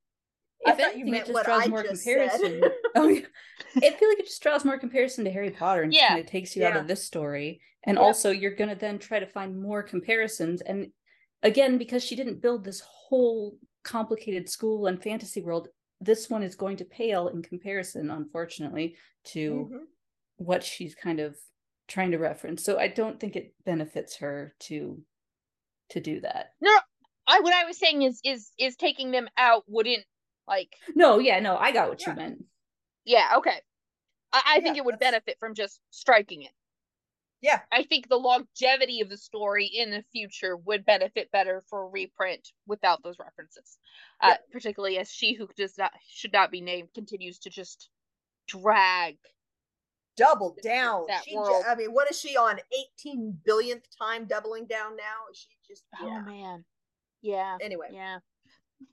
[0.65, 2.63] I If thought you anything, it just what draws I more just comparison.
[2.95, 3.25] oh, yeah.
[3.77, 6.09] I feel like it just draws more comparison to Harry Potter and just Yeah.
[6.09, 7.61] kind of takes you out of this story.
[7.85, 8.03] And Yeah.
[8.03, 10.61] also, you're going to then try to find more comparisons.
[10.61, 10.91] And
[11.43, 15.67] again, because she didn't build this whole complicated school and fantasy world,
[16.01, 19.87] this one is going to pale in comparison, unfortunately, to Mhm.
[20.37, 21.37] what she's kind of
[21.87, 22.63] trying to reference.
[22.63, 25.03] So I don't think it benefits her to
[25.89, 26.53] to do that.
[26.61, 26.69] No
[27.25, 30.05] i what I was saying is is is taking them out wouldn't
[30.47, 32.11] like No, yeah, no, I got what Yeah.
[32.11, 32.45] you meant.
[33.05, 33.61] yeah, okay.
[34.31, 36.51] I, I think Yeah, it would that's- benefit from just striking it.
[37.41, 37.59] Yeah.
[37.71, 41.89] I think the longevity of the story in the future would benefit better for a
[41.89, 43.77] reprint without those references.
[44.21, 47.89] Uh, particularly as she who does not should not be named continues to just
[48.47, 49.17] drag.
[50.17, 51.05] Double down.
[51.23, 52.59] She, ju- I mean, what is she on
[52.99, 55.31] 18 billionth time doubling down now?
[55.31, 56.21] Is she just Oh yeah.
[56.21, 56.65] man.
[57.21, 57.57] Yeah.
[57.61, 57.87] Anyway.
[57.93, 58.19] Yeah.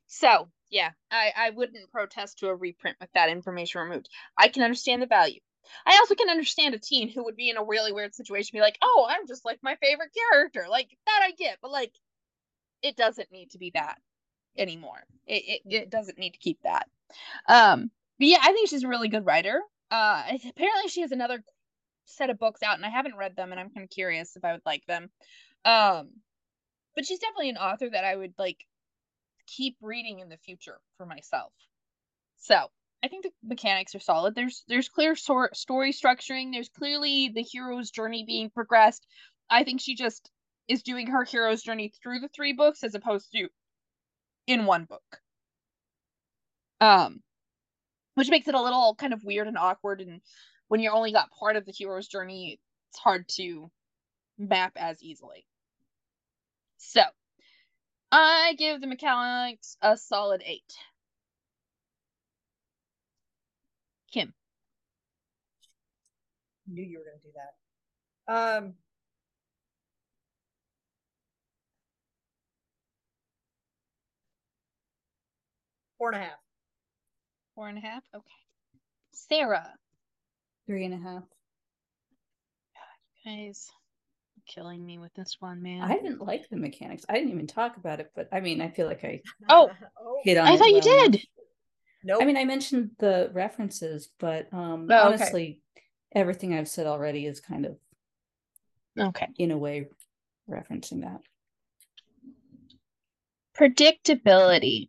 [0.06, 4.08] So yeah, I I wouldn't protest to a reprint with that information removed.
[4.38, 5.40] I can understand the value.
[5.86, 8.60] I also can understand a teen who would be in a really weird situation, be
[8.60, 11.92] like, "Oh, I'm just like my favorite character." Like that, I get, but like,
[12.82, 13.98] it doesn't need to be that
[14.56, 15.04] anymore.
[15.26, 16.88] It it, it doesn't need to keep that.
[17.48, 19.60] Um, but yeah, I think she's a really good writer.
[19.90, 21.42] Uh, apparently she has another
[22.04, 24.44] set of books out, and I haven't read them, and I'm kind of curious if
[24.44, 25.10] I would like them.
[25.64, 26.10] Um,
[26.94, 28.64] but she's definitely an author that I would like
[29.46, 31.52] keep reading in the future for myself.
[32.38, 32.68] So
[33.06, 34.34] I think the mechanics are solid.
[34.34, 36.50] There's there's clear sor- story structuring.
[36.50, 39.06] There's clearly the hero's journey being progressed.
[39.48, 40.28] I think she just
[40.66, 43.48] is doing her hero's journey through the three books as opposed to
[44.48, 45.20] in one book.
[46.80, 47.22] Um,
[48.16, 50.00] which makes it a little kind of weird and awkward.
[50.00, 50.20] And
[50.66, 52.58] when you only got part of the hero's journey,
[52.90, 53.70] it's hard to
[54.36, 55.46] map as easily.
[56.78, 57.02] So
[58.10, 60.74] I give the mechanics a solid eight.
[64.16, 64.32] Kim.
[66.66, 68.56] Knew you were going to do that.
[68.58, 68.74] Um,
[75.98, 76.38] four and a half.
[77.54, 78.02] Four and a half?
[78.14, 78.24] Okay.
[79.12, 79.74] Sarah.
[80.66, 81.22] Three and a half.
[83.24, 83.68] Guys,
[84.46, 85.82] killing me with this one, man.
[85.82, 87.04] I didn't like the mechanics.
[87.08, 89.70] I didn't even talk about it, but I mean, I feel like I Oh.
[90.24, 91.20] hit on I it thought you well enough.
[92.06, 92.22] Nope.
[92.22, 95.06] I mean, I mentioned the references, but um Oh, okay.
[95.06, 95.60] honestly,
[96.14, 97.76] everything I've said already is kind of
[98.98, 99.28] Okay.
[99.38, 99.88] in a way
[100.48, 101.20] referencing that.
[103.58, 104.88] Predictability.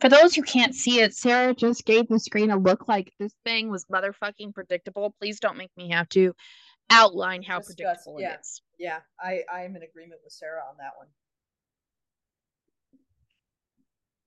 [0.00, 3.34] For those who can't see it, Sarah just gave the screen a look like this
[3.44, 5.14] thing was motherfucking predictable.
[5.20, 6.34] Please don't make me have to
[6.88, 8.34] outline how Discuss, predictable yeah.
[8.34, 8.62] it is.
[8.78, 11.08] yeah, I I am in agreement with Sarah on that one.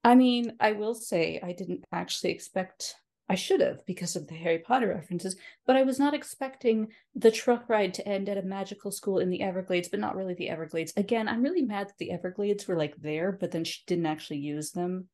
[0.03, 2.95] I mean, I will say I didn't actually expect
[3.29, 7.31] I should have because of the Harry Potter references, but I was not expecting the
[7.31, 10.49] truck ride to end at a magical school in the Everglades, but not really the
[10.49, 10.91] Everglades.
[10.97, 14.39] Again, I'm really mad that the Everglades were like there, but then she didn't actually
[14.39, 15.07] use them.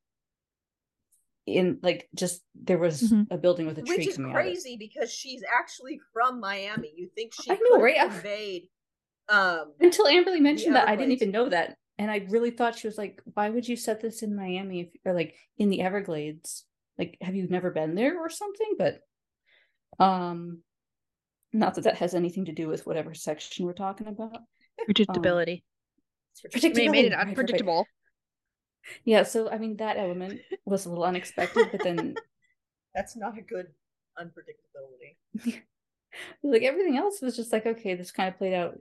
[1.46, 3.28] In like just there was Mhm.
[3.32, 4.50] a building with a tree Which is coming out of it.
[4.50, 6.94] crazy because she's actually from Miami.
[6.96, 7.98] You think she I know, could right?
[7.98, 8.70] have conveyed
[9.30, 11.78] um Until Amberlee mentioned that, I didn't even know that.
[12.00, 14.88] And I really thought she was like, why would you set this in Miami if,
[15.06, 16.64] or like in the Everglades?
[16.98, 18.76] Like, have you never been there or something?
[18.78, 19.02] But,
[20.00, 20.64] um,
[21.52, 24.38] not that that has anything to do with whatever section we're talking about.
[24.90, 25.64] Predictability.
[26.46, 27.86] it's I mean, made it Predictability, unpredictable.
[29.04, 32.16] Yeah, so I mean, that element was a little unexpected, but then
[32.96, 33.68] that's not a good
[34.18, 35.62] unpredictability.
[36.44, 38.78] like everything else was just like, okay, this kind of played out.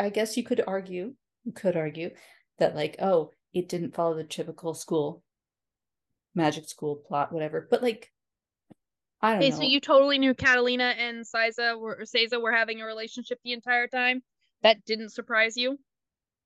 [0.00, 1.16] I guess you could argue, you
[1.52, 2.10] could argue
[2.58, 5.22] that like, oh, it didn't follow the typical school,
[6.34, 7.66] magic school plot, whatever.
[7.70, 8.12] But like,
[9.22, 9.56] I don't Okay, know.
[9.56, 13.86] so you totally knew Catalina and Saysa were Saysa were having a relationship the entire
[13.88, 14.22] time.
[14.62, 15.78] That didn't surprise you.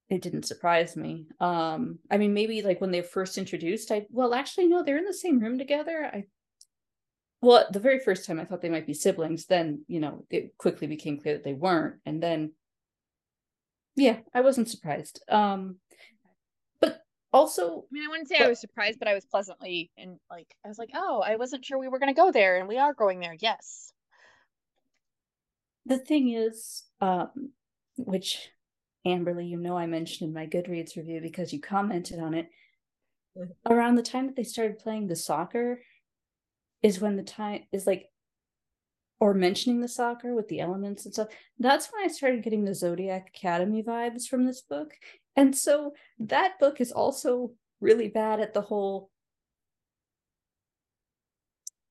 [0.08, 1.26] it didn't surprise me.
[1.40, 5.04] Um, I mean, maybe like when they first introduced, I well, actually, no, they're in
[5.04, 6.10] the same room together.
[6.12, 6.24] I
[7.40, 9.46] well, the very first time I thought they might be siblings.
[9.46, 12.52] Then you know, it quickly became clear that they weren't, and then
[13.96, 15.22] yeah, I wasn't surprised.
[15.28, 15.76] Um,
[16.80, 17.02] but
[17.32, 20.54] also, I mean, I wouldn't say I was surprised, but I was pleasantly and like
[20.64, 22.94] I was like, oh, I wasn't sure we were gonna go there, and we are
[22.94, 23.36] going there.
[23.38, 23.92] Yes.
[25.86, 27.52] the thing is, um,
[27.98, 28.48] which
[29.06, 32.48] Amberlee, you know, I mentioned in my Goodreads review because you commented on it.
[33.36, 33.50] Mhm.
[33.66, 35.82] Around the time that they started playing the soccer,
[36.82, 38.10] is when the time is like,
[39.24, 41.28] or mentioning the soccer with the elements and stuff.
[41.58, 44.92] That's when I started getting the Zodiac Academy vibes from this book,
[45.34, 49.08] and so that book is also really bad at the whole,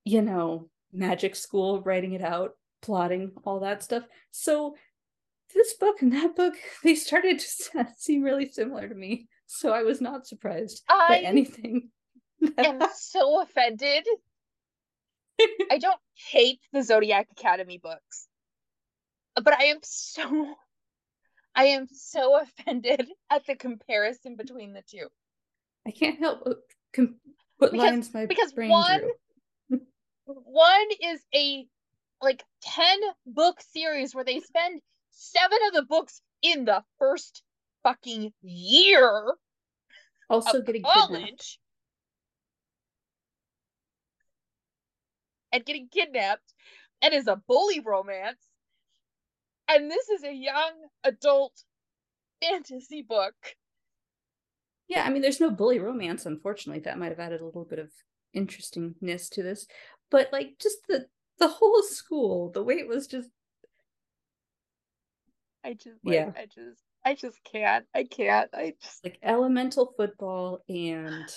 [0.06, 2.52] you know, magic school, writing it out,
[2.84, 4.04] plotting, all that stuff.
[4.30, 4.76] So
[5.56, 6.54] this book and that book,
[6.84, 9.28] they started to seem really similar to me.
[9.48, 11.90] So I was not surprised by anything.
[12.60, 14.06] I'm so offended.
[15.72, 16.00] I don't
[16.30, 18.28] hate the Zodiac Academy books,
[19.36, 20.56] but I am so,
[21.56, 25.08] I am so offended at the comparison between the two.
[25.88, 26.58] I can't help but
[26.96, 27.20] com-
[27.60, 29.82] put Because- lines my because brain one- through.
[30.26, 31.68] One is a
[32.22, 34.80] like 10 book series where they spend
[35.12, 37.44] seven of the books in the first
[37.84, 39.34] fucking year
[40.30, 41.60] Also getting college
[45.54, 46.54] and getting kidnapped
[47.02, 48.42] and is a bully romance.
[49.70, 50.74] And this is a young
[51.06, 51.54] adult
[52.42, 53.36] fantasy book.
[54.90, 56.82] Yeah, I mean, there's no bully romance, unfortunately.
[56.82, 57.90] That might have added a little bit of
[58.34, 59.68] interestingness to this.
[60.12, 61.06] But like just the
[61.40, 63.30] the whole school, the way it was just
[65.64, 66.32] I just like, yeah.
[66.36, 67.86] I just I just can't.
[67.96, 68.50] I can't.
[68.54, 71.34] I just like elemental football and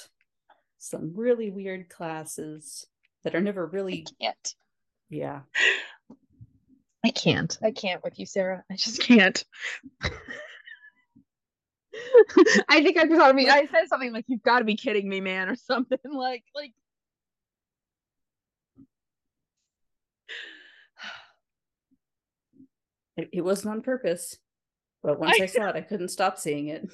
[0.79, 2.87] some really weird classes
[3.27, 4.55] that are never really I can't.
[5.11, 5.41] Yeah.
[7.05, 7.59] I can't.
[7.61, 8.63] I can't with you, Sarah.
[8.71, 9.45] I just can't.
[12.69, 13.49] I think I thought me.
[13.49, 16.73] I said something like, "You've got to be kidding me, man," or something like, like.
[23.17, 24.37] It, it wasn't on purpose,
[25.03, 26.87] but once I, I saw it, I couldn't stop seeing it.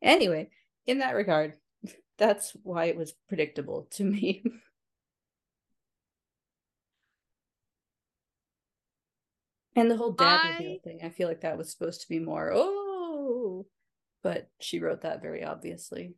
[0.00, 0.48] Anyway,
[0.86, 1.54] in that regard,
[2.20, 4.44] that's why it was predictable to me.
[9.76, 10.52] And the whole dad I...
[10.58, 13.66] reveal thing, I feel like that was supposed to be more, oh,
[14.22, 16.14] but she wrote that very obviously.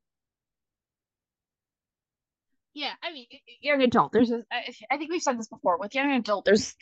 [2.74, 3.26] Yeah, I mean,
[3.60, 4.12] young adult.
[4.12, 5.78] There's, a, I, I think we've said this before.
[5.78, 6.74] With young adult, there's,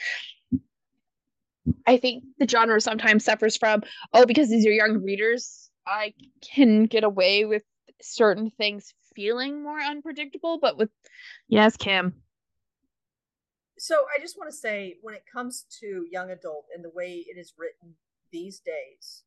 [1.86, 3.82] I think the genre sometimes suffers from,
[4.14, 7.64] oh, because these are young readers, I can get away with
[8.00, 10.58] certain things feeling more unpredictable.
[10.58, 10.88] But with,
[11.48, 12.14] yes, Kim,
[13.78, 17.24] so I just want to say when it comes to young adult and the way
[17.28, 17.94] it is written
[18.32, 19.24] these days,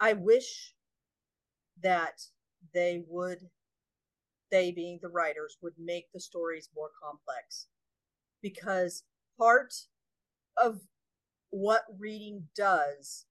[0.00, 0.74] I wish
[1.82, 2.20] that
[2.74, 3.38] they would
[4.50, 7.66] they being the writers would make the stories more complex
[8.42, 9.04] because
[9.38, 9.74] part
[10.56, 10.80] of
[11.50, 13.26] what reading does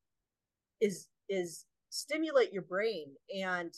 [0.79, 3.73] is is stimulate your brain and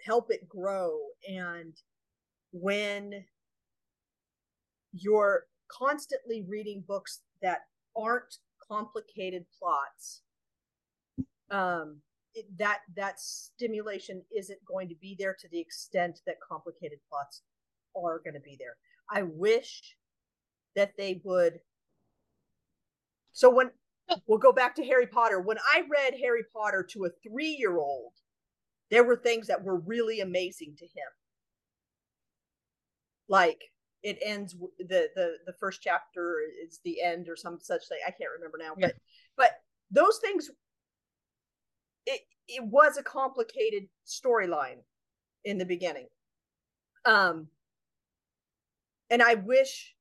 [0.00, 0.98] help it grow.
[1.28, 1.74] And
[2.52, 3.24] when
[4.92, 7.60] you're constantly reading books that
[7.96, 8.38] aren't
[8.68, 10.22] complicated plots
[11.50, 11.96] um
[12.34, 17.42] it, that that stimulation isn't going to be there to the extent that complicated plots
[17.96, 18.76] are going to be there.
[19.10, 19.96] I wish
[20.74, 21.60] that they would
[23.32, 23.70] so when
[24.26, 25.40] we'll go back to harry potter.
[25.40, 28.12] When i read harry potter to a three year old
[28.90, 31.10] there were things that were really amazing to him
[33.28, 33.62] like
[34.02, 37.98] it ends the the the first chapter is the end or some such thing.
[38.06, 38.88] I can't remember now, yeah.
[38.88, 38.96] but
[39.36, 39.50] but
[39.90, 40.50] those things.
[42.06, 44.82] It it was a complicated storyline
[45.44, 46.08] in the beginning,
[47.06, 47.48] um,
[49.08, 49.94] and I wish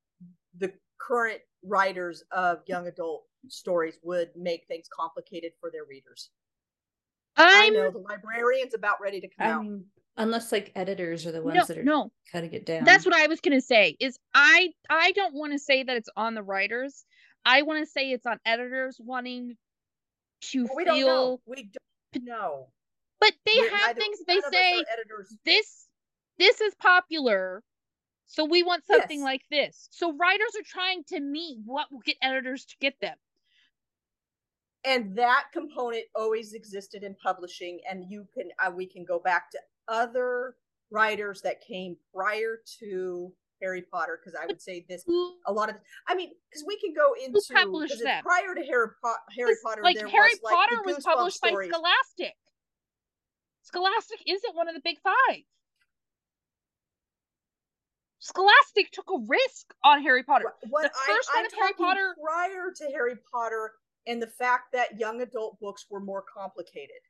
[0.57, 6.29] the current writers of young adult stories would make things complicated for their readers.
[7.35, 9.81] I'm, i know the librarian's about ready to come I'm, out.
[10.15, 12.11] Unless like editors are the ones no, that are no.
[12.31, 12.83] cutting it down.
[12.83, 13.97] That's what I was gonna say.
[13.99, 17.03] Is I I don't want to say that it's on the writers.
[17.45, 19.57] I want to say it's on editors wanting
[20.51, 20.95] to well, we feel.
[20.95, 21.39] Don't know.
[21.47, 21.69] We
[22.13, 22.67] don't know.
[23.19, 24.83] But they We're have things they say.
[25.45, 25.87] This
[26.37, 27.63] this is popular,
[28.27, 29.25] so we want something yes.
[29.25, 29.87] like this.
[29.91, 33.15] So writers are trying to meet what will get editors to get them
[34.85, 39.49] and that component always existed in publishing and you can uh, we can go back
[39.51, 40.55] to other
[40.91, 43.31] writers that came prior to
[43.61, 45.05] Harry Potter because I would say this
[45.47, 45.75] a lot of
[46.07, 47.39] I mean because we can go into
[48.23, 51.71] prior to Harry, Po- Harry Potter like Harry was, Potter like, was published stories.
[51.71, 52.35] by Scholastic.
[53.63, 55.41] Scholastic isn't one of the big five.
[58.19, 60.45] Scholastic took a risk on Harry Potter.
[60.69, 63.71] What the first I, one of Harry Potter prior to Harry Potter
[64.07, 67.01] and the fact that young adult books were more complicated.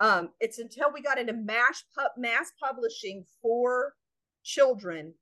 [0.00, 3.94] Um, it's until we got into mass, pu- mass publishing for
[4.42, 5.14] children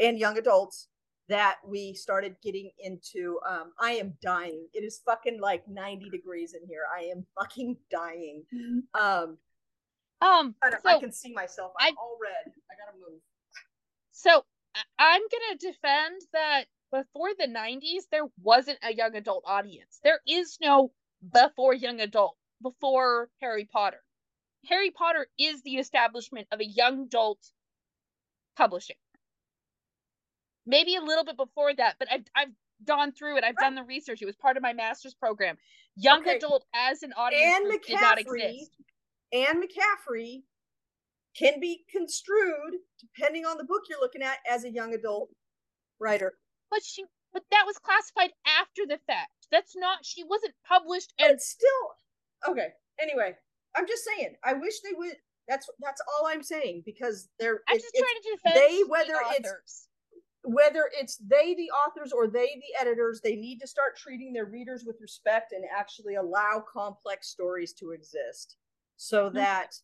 [0.00, 0.88] and young adults
[1.28, 4.66] that we started getting into um, i am dying.
[4.74, 6.82] It is fucking like 90 degrees in here.
[6.94, 8.44] I am fucking dying.
[8.54, 9.00] Mm-hmm.
[9.00, 9.38] um
[10.20, 11.72] um I, so I can see myself.
[11.80, 12.52] I'm I, all red.
[12.70, 13.20] I gotta move.
[14.12, 14.44] So
[14.98, 20.58] i'm gonna defend that before the 90s there wasn't a young adult audience there is
[20.60, 20.92] no
[21.32, 24.02] before young adult before Harry Potter.
[24.68, 27.38] Harry Potter is the establishment of a young adult
[28.56, 28.96] publishing.
[30.64, 32.52] Maybe a little bit before that, but I've I've
[32.86, 33.44] gone through it.
[33.44, 33.66] I've right.
[33.66, 34.22] done the research.
[34.22, 35.56] It was part of my master's program.
[35.96, 36.36] Young okay.
[36.36, 38.70] adult as an audience Anne did not exist.
[39.32, 40.42] Anne McCaffrey
[41.36, 45.30] can be construed, depending on the book you're looking at, as a young adult
[45.98, 46.34] writer.
[46.72, 49.46] But she but that was classified after the fact.
[49.52, 52.68] That's not she wasn't published and still okay.
[53.00, 53.34] Anyway,
[53.76, 54.34] I'm just saying.
[54.42, 55.16] I wish they would.
[55.46, 57.60] That's that's all I'm saying because they're.
[57.68, 59.88] I'm just trying to defend they whether it's
[60.44, 64.46] whether it's they the authors or they the editors they need to start treating their
[64.46, 68.56] readers with respect and actually allow complex stories to exist
[68.96, 69.36] so Mm-hmm.
[69.36, 69.74] that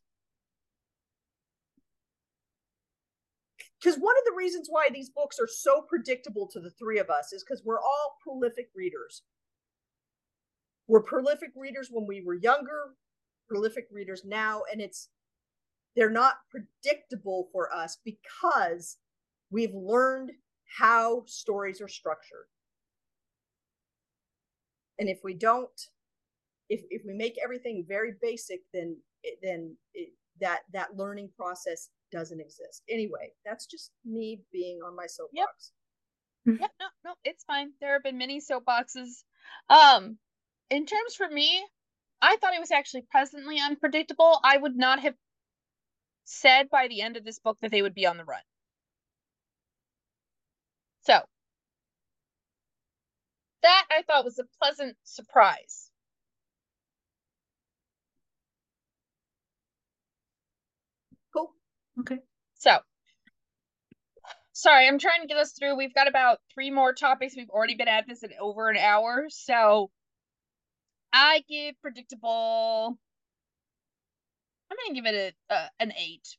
[3.81, 7.11] because one of the reasons why these books are so predictable to the three of
[7.11, 9.23] us is because we're all prolific readers.
[10.89, 12.95] We're prolific readers when we were younger
[13.49, 15.09] prolific readers now and it's
[15.97, 18.99] they're not predictable for us because
[19.51, 20.31] we've learned
[20.79, 22.47] how stories are structured.
[24.99, 25.81] And if we don't
[26.69, 28.97] if if we make everything very basic then
[29.43, 30.11] then it,
[30.41, 35.73] that that learning process doesn't exist anyway that's just me being on my soapbox
[36.61, 37.73] Yep, no, no, it's fine.
[37.81, 39.23] There have been many soapboxes.
[39.69, 40.19] Um,
[40.71, 41.65] in terms for me,
[42.23, 44.41] I thought it was actually pleasantly unpredictable.
[44.43, 45.15] I would not have
[46.25, 48.41] said by the end of this book that they would be on the run.
[51.03, 51.21] So
[53.63, 55.91] that I thought was a pleasant surprise.
[61.35, 61.53] cool
[62.01, 62.19] Okay.
[62.55, 62.79] So,
[64.53, 65.77] sorry, I'm trying to get us through.
[65.77, 67.35] We've got about three more topics.
[67.37, 69.27] We've already been at this in over an hour.
[69.31, 69.91] So,
[71.13, 72.99] I give predictable.
[74.71, 76.37] I'm gonna give it a, a an eight.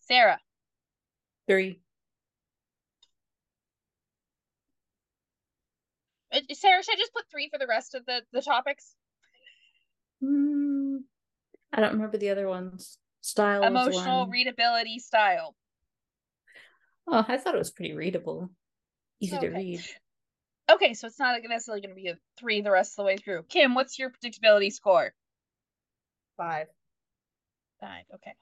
[0.00, 0.38] Sarah,
[1.48, 1.80] Three.
[6.32, 8.94] Uh, Sarah, should I just put three for the rest of the the topics?
[10.22, 10.63] Mm,
[11.74, 12.98] I don't remember the other ones.
[13.20, 13.64] Style.
[13.64, 14.30] Emotional one.
[14.30, 15.56] readability style.
[17.08, 18.50] Oh, I thought it was pretty readable.
[19.20, 19.82] Easy to read.
[20.70, 23.16] Okay, so it's not necessarily going to be a three the rest of the way
[23.16, 23.42] through.
[23.48, 25.12] Kim, what's your predictability score?
[26.36, 26.66] five
[27.80, 28.04] Five.
[28.14, 28.32] Okay.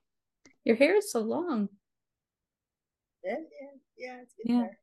[0.64, 1.68] Your hair is so long.
[3.24, 3.68] yeah yeah
[3.98, 4.62] yeah it's getting Yeah.
[4.62, 4.78] there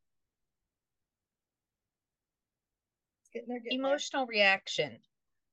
[3.22, 3.90] it's getting there getting there.
[3.90, 4.98] Emotional reaction.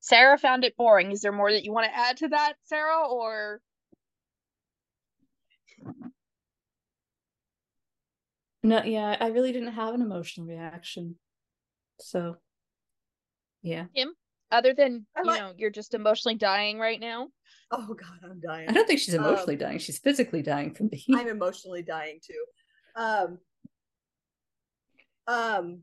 [0.07, 1.11] Sarah found it boring.
[1.11, 3.61] Is there more that you want to add to that, Sarah, or
[8.63, 11.17] No, yeah, I really didn't have an emotional reaction.
[12.01, 12.37] So,
[13.63, 13.87] yeah.
[13.95, 14.13] Kim,
[14.53, 17.29] other than I you like- know you're just emotionally dying right now?
[17.73, 19.79] oh god i'm dying I don't think she's Um, emotionally dying.
[19.81, 21.17] She's physically dying from the heat.
[21.17, 22.45] I'm emotionally dying too.
[22.95, 23.39] Um,
[25.27, 25.83] um,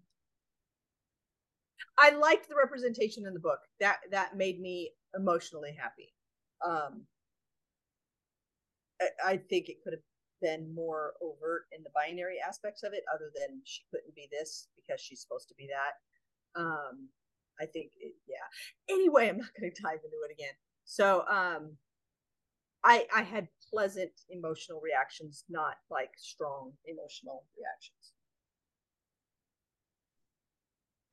[2.04, 3.60] I liked the representation in the book.
[3.80, 6.14] That that made me emotionally happy.
[6.66, 7.06] Um,
[9.02, 10.02] I, I think it could have
[10.42, 14.68] been more overt in the binary aspects of it, other than she couldn't be this
[14.76, 16.60] because she's supposed to be that.
[16.62, 17.08] Um,
[17.62, 18.94] I think, it, yeah.
[18.94, 20.56] Anyway, I'm not going to dive into it again.
[20.84, 21.78] So, um,
[22.84, 28.13] I I had pleasant emotional reactions, not like strong emotional reactions.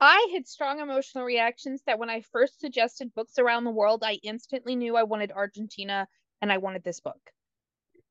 [0.01, 4.19] I had strong emotional reactions that when I first suggested books around the world, I
[4.23, 6.09] instantly knew I wanted Argentina
[6.41, 7.21] and I wanted this book.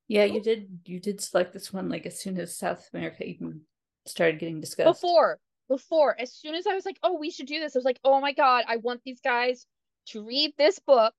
[0.07, 0.67] Yeah, you did.
[0.85, 3.61] You did select this one like as soon as South America even
[4.05, 5.01] started getting discussed.
[5.01, 7.85] Before, before, as soon as I was like, oh, we should do this, I was
[7.85, 9.65] like, oh my God, I want these guys
[10.07, 11.13] to read this book.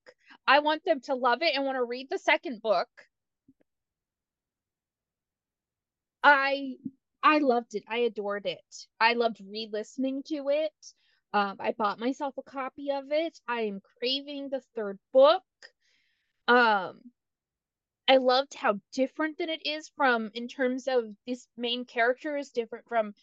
[0.47, 2.89] I want them to love it and want to read the second book.
[6.23, 6.77] I
[7.23, 7.85] I loved it.
[7.89, 8.87] I adored it.
[8.99, 10.95] I loved re-listening to it.
[11.33, 13.39] Um, I bought myself a copy of it.
[13.47, 15.45] I am craving the third book.
[16.49, 17.13] Um,
[18.09, 22.51] I loved how different that it is from in terms of this main character is
[22.51, 23.15] different from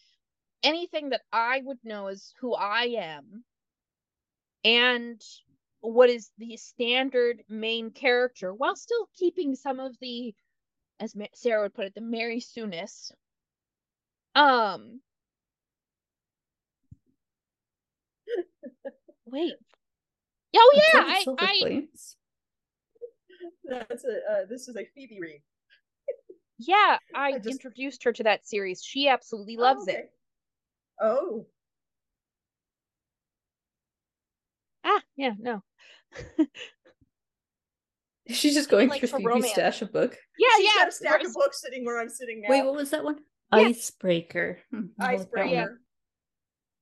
[0.64, 3.44] anything that I would know as who I am.
[4.64, 5.22] And
[5.82, 10.34] what is the standard main character while still keeping some of the
[11.00, 13.12] as Sarah would put it the Mary Sooness
[14.38, 15.00] um
[19.26, 19.54] wait
[20.56, 21.84] oh yeah told I, I
[23.68, 25.42] That's a uh, this is a Phoebe read.
[26.60, 29.98] yeah I, I just- introduced her to that series she absolutely Oh, loves okay.
[29.98, 30.12] it
[31.02, 31.46] Oh,
[34.84, 35.62] ah yeah no
[38.30, 39.52] She's just going like through for Phoebe's romance.
[39.54, 40.18] stash of book.
[40.38, 42.50] yeah she's yeah got a stack Ros- of books sitting where I'm sitting now.
[42.50, 43.20] Wait, what was that one?
[43.54, 43.60] Yeah.
[43.60, 44.60] Icebreaker.
[44.72, 45.82] Hmm, I'll look that one Icebreaker.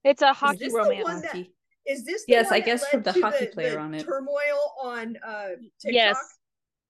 [0.03, 1.45] it's a hockey the romance that-
[1.85, 4.03] Is this the Yes, I guess from the hockey player the on it.
[4.03, 5.93] Turmoil on uh TikTok.
[5.93, 6.17] yes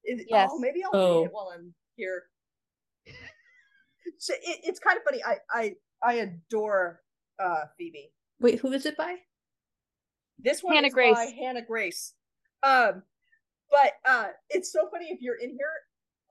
[0.06, 0.50] Is, Yes.
[0.52, 1.20] Oh, maybe I'll Oh.
[1.20, 2.24] read it while I'm here.
[4.18, 5.22] So it, it's kind of funny.
[5.24, 7.02] I I I adore
[7.40, 8.14] uh Phoebe.
[8.40, 9.18] Wait, who is it by?
[10.40, 11.16] This one Hannah is Grace.
[11.16, 12.14] by Hannah Grace.
[12.64, 13.04] Um,
[13.72, 15.72] but uh, it's so funny if you're in here.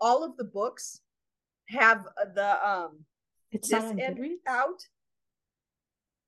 [0.01, 1.01] All of the books
[1.69, 2.05] have
[2.35, 3.05] the um
[3.55, 4.47] It's this end Goodreads?
[4.49, 4.81] out,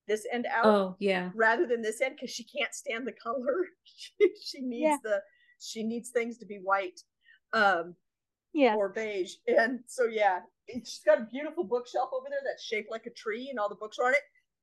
[0.09, 1.31] this end out, Oh yeah.
[1.35, 3.67] rather than this end because she can't stand the color.
[3.85, 4.13] she,
[4.43, 4.97] she needs Yeah.
[5.03, 5.23] the
[5.59, 7.01] she needs things to be white.
[7.53, 7.97] Um,
[8.53, 8.75] Yeah.
[8.77, 9.35] or beige.
[9.49, 13.49] And so yeah, she's got a beautiful bookshelf over there that's shaped like a tree
[13.51, 14.21] and all the books are on it.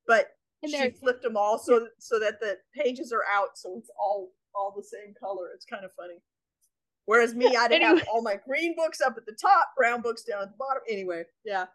[0.08, 0.28] But
[0.66, 4.74] she flipped them all so so that the pages are out, so it's all all
[4.76, 5.50] the same color.
[5.54, 6.22] It's kind of funny.
[7.06, 8.00] Whereas me, I'd Anyway.
[8.00, 10.84] have all my green books up at the top, brown books down at the bottom.
[10.90, 11.66] Anyway, yeah.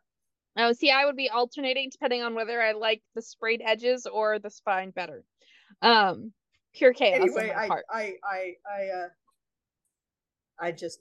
[0.59, 4.41] Oh, see, I would be alternating depending on whether I like the sprayed edges or
[4.41, 5.25] the spine better.
[5.83, 6.33] Um,
[6.75, 7.69] pure chaos Anyway, I.
[7.91, 9.09] I I I uh
[10.61, 10.99] I just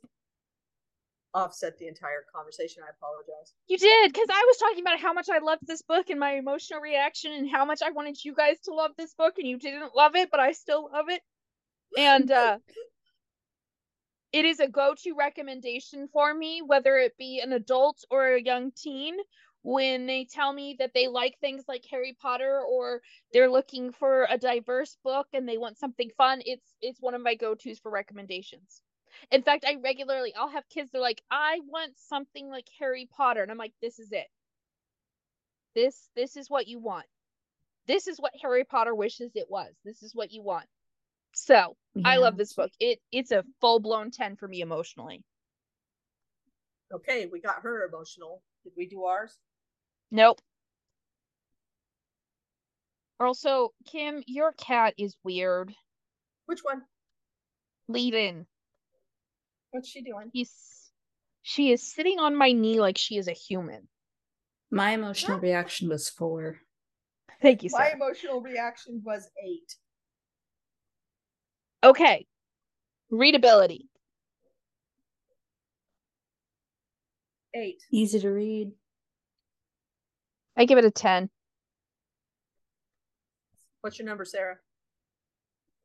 [1.34, 2.84] offset the entire conversation.
[2.86, 3.54] I apologize.
[3.68, 6.34] You did, because I was talking about how much I loved this book and my
[6.34, 9.58] emotional reaction and how much I wanted you guys to love this book, and you
[9.58, 11.22] didn't love it, but I still love it.
[11.98, 12.60] And uh
[14.34, 18.72] it is a go-to recommendation for me, whether it be an adult or a young
[18.72, 19.16] teen,
[19.64, 23.02] when they tell me that they like things like Harry Potter or
[23.34, 27.22] they're looking for a diverse book and they want something fun, it's it's one of
[27.22, 28.82] my go-tos for recommendations.
[29.32, 33.42] In fact, I regularly I'll have kids they're like, "I want something like Harry Potter."
[33.42, 34.28] And I'm like, "This is it.
[35.76, 37.06] This this is what you want.
[37.88, 39.74] This is what Harry Potter wishes it was.
[39.84, 40.68] This is what you want."
[41.34, 42.72] So, I love this book.
[42.80, 45.24] It it's a full-blown 10 for me emotionally.
[46.92, 48.44] Okay, we got her emotional.
[48.64, 49.40] Did we do ours?
[50.12, 50.40] Nope.
[53.20, 55.74] Also, Kim, your cat is weird.
[56.46, 56.84] Which one?
[57.88, 58.46] Lead in.
[59.72, 60.30] What's she doing?
[60.34, 60.52] He's
[61.42, 63.88] she is sitting on my knee like she is a human.
[64.70, 66.58] My emotional reaction was four.
[67.42, 67.96] Thank you, My sir.
[67.96, 69.76] emotional reaction was eight.
[71.84, 72.28] Okay.
[73.10, 73.88] Readability.
[77.54, 77.82] Eight.
[77.92, 78.72] Easy to read.
[80.58, 81.30] I give it a 10.
[83.82, 84.58] What's your number, Sarah?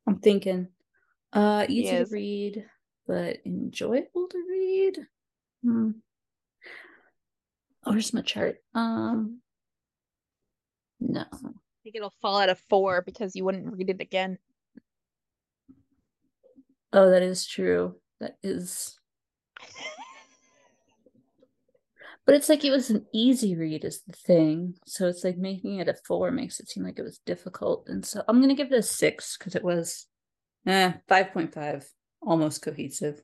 [0.07, 0.67] I'm thinking.
[1.31, 2.09] Uh easy Yes.
[2.09, 2.65] to read,
[3.07, 5.07] but enjoyable to read.
[5.63, 5.91] Hmm.
[7.85, 8.57] Oh, where's my chart?
[8.73, 9.39] Um
[10.99, 11.21] no.
[11.21, 14.37] I think it'll fall out of 4 because you wouldn't read it again.
[16.91, 17.95] Oh, that is true.
[18.19, 18.99] That is
[22.25, 24.75] But it's like it was an easy read is the thing.
[24.85, 27.87] So it's like making it a four makes it seem like it was difficult.
[27.87, 30.07] And so I'm gonna give it a six because it was
[30.65, 31.85] eh, five point five,
[32.21, 33.21] almost cohesive.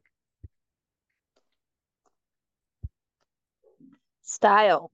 [4.22, 4.92] Style.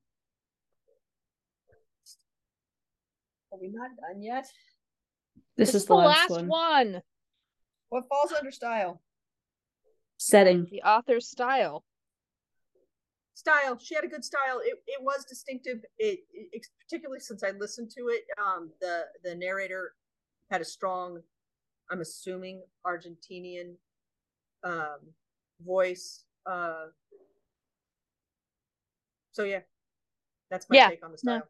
[3.52, 4.45] Are we not done yet?
[5.57, 6.48] This, is, the last, one.
[6.48, 7.02] one.
[7.90, 9.02] What falls under style?
[10.18, 10.68] Setting.
[10.69, 11.84] The author's style.
[13.36, 13.78] Style.
[13.78, 14.60] She had a good style.
[14.64, 15.80] It, it was distinctive.
[15.99, 18.24] It, it particularly since I listened to it.
[18.41, 19.94] Um, the the narrator
[20.49, 21.22] had a strong,
[21.91, 23.76] I'm assuming Argentinian,
[24.64, 24.99] um,
[25.66, 26.24] voice.
[26.45, 26.88] Uh,
[29.34, 29.60] so yeah,
[30.49, 31.34] that's my Yeah, take on the no.
[31.34, 31.48] style.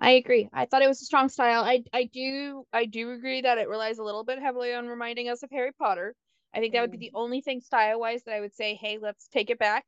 [0.00, 0.48] I agree.
[0.52, 1.62] I thought it was a strong style.
[1.64, 5.28] I I do I do agree that it relies a little bit heavily on reminding
[5.28, 6.14] us of Harry Potter.
[6.54, 8.98] I think that would be the only thing style wise that I would say, hey,
[9.00, 9.84] let's take it back.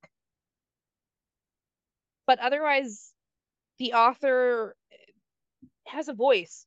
[2.26, 3.12] But otherwise,
[3.78, 4.76] the author
[5.86, 6.66] has a voice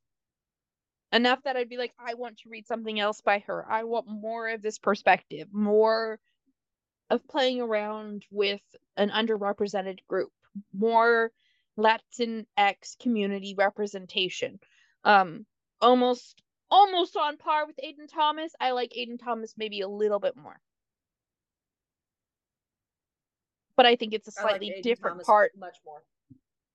[1.11, 3.65] enough that I'd be like, I want to read something else by her.
[3.69, 6.19] I want more of this perspective, more
[7.09, 8.61] of playing around with
[8.95, 10.31] an underrepresented group,
[10.73, 11.31] more
[11.77, 14.59] Latinx community representation.
[15.03, 15.45] Um,
[15.81, 18.53] almost almost on par with Aiden Thomas.
[18.59, 20.59] I like Aiden Thomas maybe a little bit more.
[23.79, 25.51] But I think it's a slightly Aiden different Thomas part.
[25.57, 26.03] much more.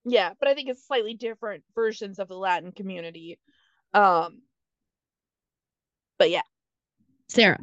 [0.07, 3.39] Yeah, but I think it's slightly different versions of the Latin community.
[3.93, 4.41] Um
[6.19, 6.41] but yeah.
[7.29, 7.59] Sarah.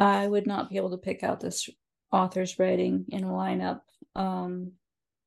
[0.00, 1.70] I would not be able to pick out this
[2.10, 3.82] author's writing in a lineup.
[4.16, 4.72] Um,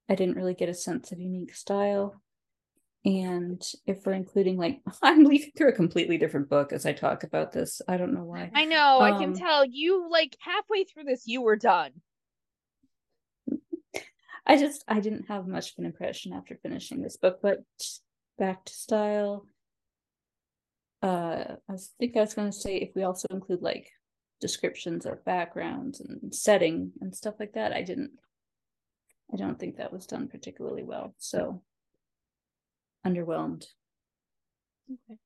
[0.10, 2.22] I didn't really get a sense of unique style.
[3.06, 7.24] And if we're including like I'm leafing through a completely different book as I talk
[7.24, 7.82] about this.
[7.88, 8.52] I don't know why.
[8.54, 11.92] I know, I can Um, tell you like halfway through this you were done.
[14.46, 17.64] I just I didn't have much of an impression after finishing this book, but
[18.38, 19.48] back to style.
[21.02, 23.90] Uh I think I was gonna say if we also include like
[24.42, 28.12] descriptions of backgrounds and setting and stuff like that, I didn't
[29.34, 31.16] I don't think that was done particularly well.
[31.18, 31.62] So
[33.06, 33.66] underwhelmed.
[34.92, 35.20] Okay.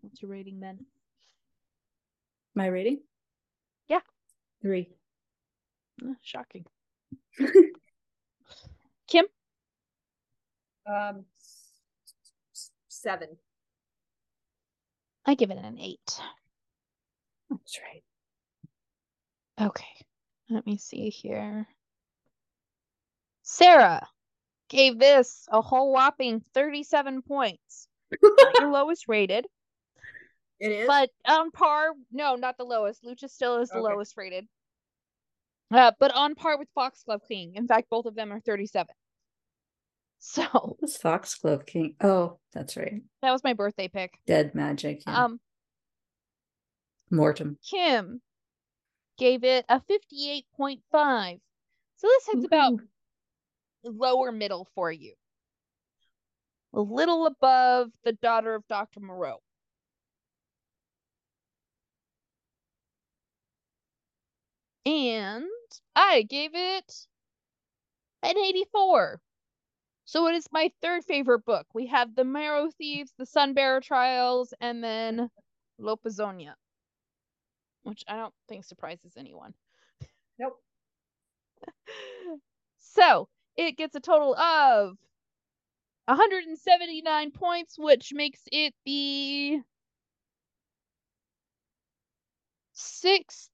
[0.00, 0.86] What's your rating then?
[2.54, 3.00] My rating?
[3.88, 4.00] Yeah.
[4.62, 4.88] Three.
[6.02, 6.64] Uh, Shocking.
[9.08, 9.24] Kim?
[10.86, 11.24] Um,
[12.88, 13.28] seven.
[15.24, 16.20] I give it an eight.
[17.50, 18.02] That's right.
[19.66, 19.84] Okay.
[20.50, 21.66] Let me see here.
[23.42, 24.06] Sarah
[24.68, 27.88] gave this a whole whopping 37 points.
[28.22, 29.46] Not your lowest rated,
[30.60, 30.86] It is.
[30.86, 31.90] but on par.
[32.12, 33.04] No, not the lowest.
[33.04, 33.92] Lucha still is the Okay.
[33.92, 34.46] lowest rated.
[35.72, 37.54] Uh, but on par with Foxglove King.
[37.56, 38.86] In fact, both of them are 37.
[40.18, 41.94] So was Foxglove King?
[42.00, 43.02] Oh, that's right.
[43.20, 44.18] that was my birthday pick.
[44.26, 45.02] Dead Magic.
[45.06, 45.24] Yeah.
[45.24, 45.40] Um,
[47.10, 47.58] Mortem.
[47.70, 48.22] Kim
[49.18, 51.38] gave it a 58.5.
[51.96, 52.80] So this hits about
[53.84, 55.12] lower middle for you.
[56.72, 59.00] A little above the daughter of Dr.
[59.00, 59.42] Moreau.
[64.84, 65.44] And
[65.94, 67.06] I gave it
[68.22, 69.20] an 84.
[70.04, 71.66] So it is my third favorite book.
[71.74, 75.30] We have The Marrow Thieves, The Sunbearer Trials, and then
[75.80, 76.54] Lobizona,
[77.82, 79.54] which I don't think surprises anyone.
[80.38, 80.60] nope.
[82.78, 84.96] So it gets a total of
[86.06, 89.60] 179 points, which makes it the
[92.72, 93.50] sixth,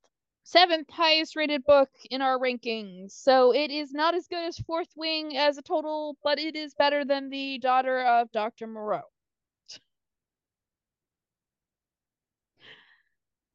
[0.53, 3.13] seventh highest rated book in our rankings.
[3.13, 6.75] So it is not as good as Fourth Wing as a total, but it is
[6.75, 8.67] better than the daughter of Dr.
[8.69, 9.03] Moreau.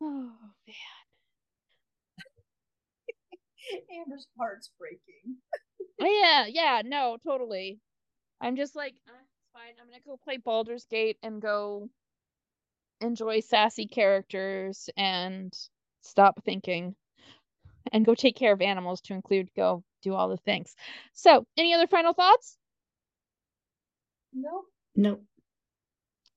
[0.01, 0.31] Oh,
[0.67, 0.75] man.
[3.99, 5.37] Amber's heart's breaking.
[5.99, 7.79] Yeah, yeah, no, totally.
[8.41, 9.75] I'm just like, uh, it's fine.
[9.81, 11.89] I'm gonna go play Baldur's Gate and go
[13.01, 15.53] enjoy sassy characters and
[16.01, 16.95] stop thinking
[17.91, 20.75] and go take care of animals to include go do all the things.
[21.13, 22.57] So, any other final thoughts?
[24.33, 24.65] Nope.
[24.95, 25.23] Nope.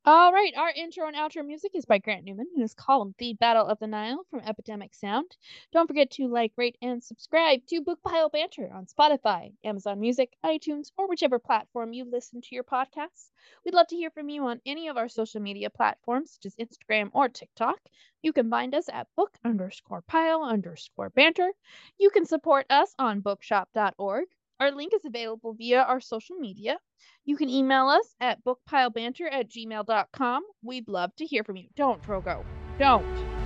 [0.07, 3.35] All right, our intro and outro music is by Grant Newman and is called The
[3.35, 5.37] Battle of the Nile from Epidemic Sound.
[5.73, 10.35] Don't forget to like, rate, and subscribe to Book Pile Banter on Spotify, Amazon Music,
[10.43, 13.31] iTunes, or whichever platform you listen to your podcasts.
[13.63, 16.57] We'd love to hear from you on any of our social media platforms, such as
[16.57, 17.79] Instagram or TikTok.
[18.23, 21.51] You can find us at book underscore pile underscore banter.
[21.99, 24.29] You can support us on bookshop.org.
[24.61, 26.77] Our link is available via our social media.
[27.25, 30.43] You can email us at bookpilebanter at gmail.com.
[30.63, 31.69] We'd love to hear from you.
[31.77, 32.45] Don't, Drogo.
[32.79, 33.40] Don't.